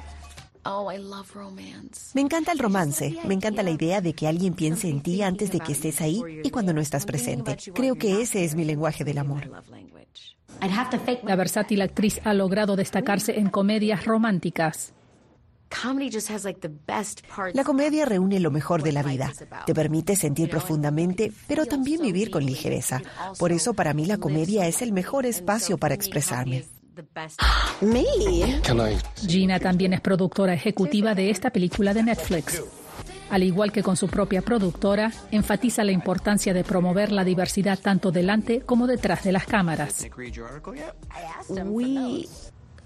Oh, 0.64 0.90
me 2.14 2.20
encanta 2.20 2.52
el 2.52 2.58
romance, 2.58 3.16
me 3.24 3.32
encanta 3.34 3.62
la 3.62 3.70
idea 3.70 4.00
de 4.00 4.12
que 4.12 4.26
alguien 4.26 4.52
piense 4.54 4.88
en 4.88 5.00
ti 5.00 5.22
antes 5.22 5.50
de 5.50 5.60
que 5.60 5.72
estés 5.72 6.00
ahí 6.02 6.22
y 6.44 6.50
cuando 6.50 6.74
no 6.74 6.80
estás 6.80 7.06
presente. 7.06 7.56
Creo 7.72 7.94
que 7.94 8.20
ese 8.20 8.44
es 8.44 8.54
mi 8.54 8.64
lenguaje 8.64 9.04
del 9.04 9.18
amor. 9.18 9.50
La 11.22 11.36
versátil 11.36 11.80
actriz 11.80 12.20
ha 12.24 12.34
logrado 12.34 12.76
destacarse 12.76 13.38
en 13.38 13.48
comedias 13.48 14.04
románticas. 14.04 14.92
La 17.54 17.64
comedia 17.64 18.04
reúne 18.04 18.40
lo 18.40 18.50
mejor 18.50 18.82
de 18.82 18.92
la 18.92 19.02
vida. 19.02 19.32
Te 19.66 19.74
permite 19.74 20.16
sentir 20.16 20.50
profundamente, 20.50 21.32
pero 21.46 21.64
también 21.64 22.02
vivir 22.02 22.30
con 22.30 22.44
ligereza. 22.44 23.00
Por 23.38 23.52
eso 23.52 23.72
para 23.72 23.94
mí 23.94 24.04
la 24.04 24.18
comedia 24.18 24.66
es 24.66 24.82
el 24.82 24.92
mejor 24.92 25.26
espacio 25.26 25.78
para 25.78 25.94
expresarme. 25.94 26.64
Gina 29.26 29.58
también 29.58 29.94
es 29.94 30.00
productora 30.00 30.52
ejecutiva 30.52 31.14
de 31.14 31.30
esta 31.30 31.50
película 31.50 31.94
de 31.94 32.02
Netflix. 32.02 32.62
Al 33.30 33.44
igual 33.44 33.70
que 33.70 33.82
con 33.82 33.96
su 33.96 34.08
propia 34.08 34.42
productora, 34.42 35.12
enfatiza 35.30 35.84
la 35.84 35.92
importancia 35.92 36.52
de 36.52 36.64
promover 36.64 37.12
la 37.12 37.24
diversidad 37.24 37.78
tanto 37.78 38.10
delante 38.10 38.60
como 38.60 38.88
detrás 38.88 39.22
de 39.22 39.32
las 39.32 39.46
cámaras. 39.46 40.06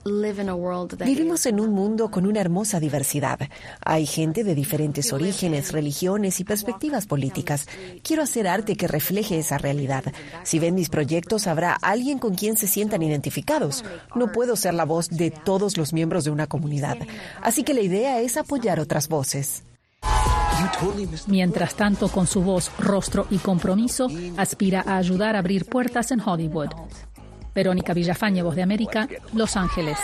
Vivimos 0.04 1.46
en 1.46 1.60
un 1.60 1.72
mundo 1.72 2.10
con 2.10 2.26
una 2.26 2.40
hermosa 2.40 2.78
diversidad. 2.78 3.38
Hay 3.84 4.06
gente 4.06 4.44
de 4.44 4.54
diferentes 4.54 5.12
orígenes, 5.12 5.72
religiones 5.72 6.40
y 6.40 6.44
perspectivas 6.44 7.06
políticas. 7.06 7.66
Quiero 8.02 8.22
hacer 8.22 8.46
arte 8.46 8.76
que 8.76 8.86
refleje 8.86 9.38
esa 9.38 9.56
realidad. 9.56 10.04
Si 10.42 10.58
ven 10.58 10.74
mis 10.74 10.90
proyectos, 10.90 11.46
habrá 11.46 11.74
alguien 11.74 12.18
con 12.18 12.34
quien 12.34 12.56
se 12.56 12.68
sientan 12.68 13.02
identificados. 13.02 13.84
No 14.14 14.30
puedo 14.30 14.56
ser 14.56 14.74
la 14.74 14.84
voz 14.84 15.08
de 15.08 15.30
todos 15.30 15.76
los 15.78 15.92
miembros 15.92 16.24
de 16.24 16.30
una 16.30 16.46
comunidad. 16.46 16.98
Así 17.42 17.62
que 17.62 17.74
la 17.74 17.80
idea 17.80 18.20
es 18.20 18.36
apoyar 18.36 18.80
otras 18.80 19.08
voces. 19.08 19.62
Mientras 21.26 21.74
tanto, 21.74 22.08
con 22.08 22.26
su 22.26 22.42
voz, 22.42 22.70
rostro 22.78 23.26
y 23.30 23.38
compromiso, 23.38 24.08
aspira 24.36 24.84
a 24.86 24.96
ayudar 24.98 25.36
a 25.36 25.40
abrir 25.40 25.66
puertas 25.66 26.10
en 26.10 26.20
Hollywood. 26.20 26.70
Verónica 27.54 27.94
Villafañe, 27.94 28.42
Voz 28.42 28.56
de 28.56 28.62
América, 28.62 29.08
Los 29.32 29.56
Ángeles. 29.56 29.98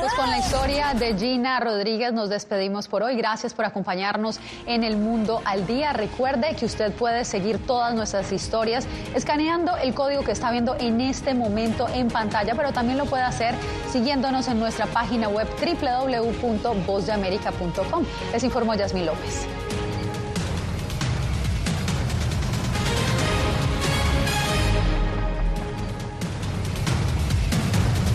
Pues 0.00 0.14
con 0.14 0.30
la 0.30 0.38
historia 0.38 0.94
de 0.94 1.14
Gina 1.14 1.60
Rodríguez 1.60 2.14
nos 2.14 2.30
despedimos 2.30 2.88
por 2.88 3.02
hoy. 3.02 3.16
Gracias 3.16 3.52
por 3.52 3.66
acompañarnos 3.66 4.40
en 4.64 4.82
el 4.82 4.96
mundo 4.96 5.42
al 5.44 5.66
día. 5.66 5.92
Recuerde 5.92 6.56
que 6.56 6.64
usted 6.64 6.90
puede 6.92 7.26
seguir 7.26 7.58
todas 7.58 7.94
nuestras 7.94 8.32
historias 8.32 8.86
escaneando 9.14 9.76
el 9.76 9.92
código 9.92 10.24
que 10.24 10.32
está 10.32 10.50
viendo 10.52 10.74
en 10.80 11.02
este 11.02 11.34
momento 11.34 11.86
en 11.92 12.08
pantalla, 12.08 12.54
pero 12.54 12.72
también 12.72 12.96
lo 12.96 13.04
puede 13.04 13.24
hacer 13.24 13.54
siguiéndonos 13.92 14.48
en 14.48 14.58
nuestra 14.58 14.86
página 14.86 15.28
web 15.28 15.46
www.vozdeamerica.com. 15.60 18.04
Les 18.32 18.42
informó 18.42 18.74
Yasmín 18.74 19.04
López. 19.04 19.46